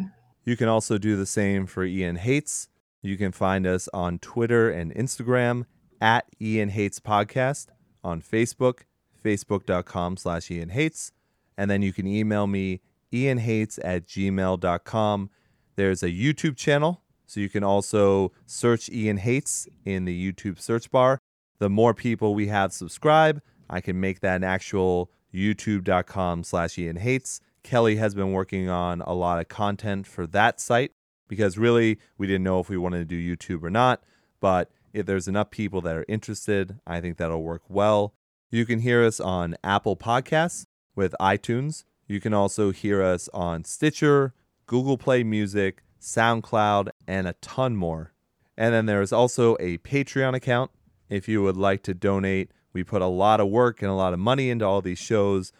[0.45, 2.69] You can also do the same for Ian Hates.
[3.05, 5.67] You can find us on Twitter and Instagram
[6.01, 7.67] at Ian Hates Podcast,
[8.03, 8.85] on Facebook,
[9.23, 11.13] facebook.com slash Ian Hates,
[11.59, 12.81] and then you can email me
[13.13, 15.31] ianhates at gmail.com.
[15.77, 20.91] There's a YouTube channel, so you can also search Ian Hates in the YouTube search
[20.91, 21.19] bar.
[21.59, 26.97] The more people we have subscribe, I can make that an actual youtube.com slash Ian
[26.97, 27.43] Hates.
[27.63, 30.93] Kelly has been working on a lot of content for that site
[31.29, 34.03] because really we didn't know if we wanted to do YouTube or not.
[34.41, 38.15] But if there's enough people that are interested, I think that'll work well.
[38.51, 41.85] You can hear us on Apple Podcasts with iTunes.
[42.07, 44.35] You can also hear us on Stitcher,
[44.67, 48.13] Google Play Music, SoundCloud, and a ton more.
[48.57, 50.71] And then there is also a Patreon account
[51.09, 52.53] if you would like to donate.
[52.73, 55.53] We put a lot of work and a lot of money into all these shows.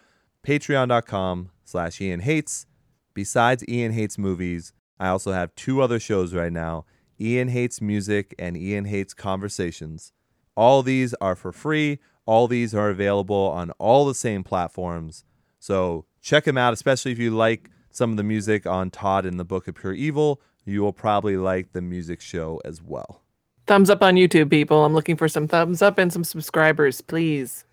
[0.45, 2.67] Patreon.com slash Ian Hates.
[3.13, 6.85] Besides Ian Hates Movies, I also have two other shows right now
[7.19, 10.11] Ian Hates Music and Ian Hates Conversations.
[10.55, 11.99] All these are for free.
[12.25, 15.23] All these are available on all the same platforms.
[15.59, 19.39] So check them out, especially if you like some of the music on Todd and
[19.39, 20.41] the Book of Pure Evil.
[20.65, 23.21] You will probably like the music show as well.
[23.67, 24.83] Thumbs up on YouTube, people.
[24.85, 27.65] I'm looking for some thumbs up and some subscribers, please.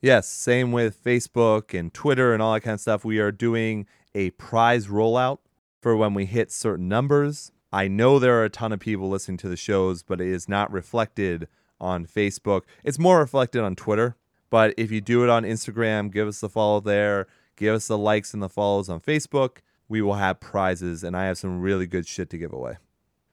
[0.00, 3.04] Yes, same with Facebook and Twitter and all that kind of stuff.
[3.04, 5.38] We are doing a prize rollout
[5.80, 7.52] for when we hit certain numbers.
[7.72, 10.48] I know there are a ton of people listening to the shows, but it is
[10.48, 11.48] not reflected
[11.80, 12.62] on Facebook.
[12.84, 14.16] It's more reflected on Twitter.
[14.50, 17.98] But if you do it on Instagram, give us the follow there, give us the
[17.98, 19.58] likes and the follows on Facebook.
[19.88, 22.76] We will have prizes, and I have some really good shit to give away.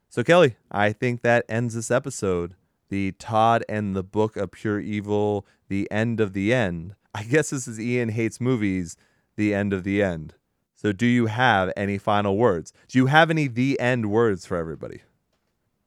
[0.09, 2.55] So, Kelly, I think that ends this episode.
[2.89, 6.95] The Todd and the Book of Pure Evil, the end of the end.
[7.15, 8.97] I guess this is Ian Hates Movies,
[9.35, 10.35] the end of the end.
[10.84, 12.73] So, do you have any final words?
[12.89, 15.01] Do you have any the end words for everybody?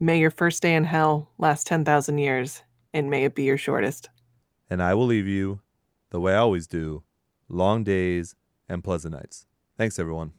[0.01, 2.63] May your first day in hell last 10,000 years,
[2.95, 4.09] and may it be your shortest.
[4.71, 5.61] And I will leave you
[6.09, 7.03] the way I always do
[7.47, 8.37] long days
[8.71, 9.45] and pleasant nights.
[9.77, 10.33] Thanks, everyone.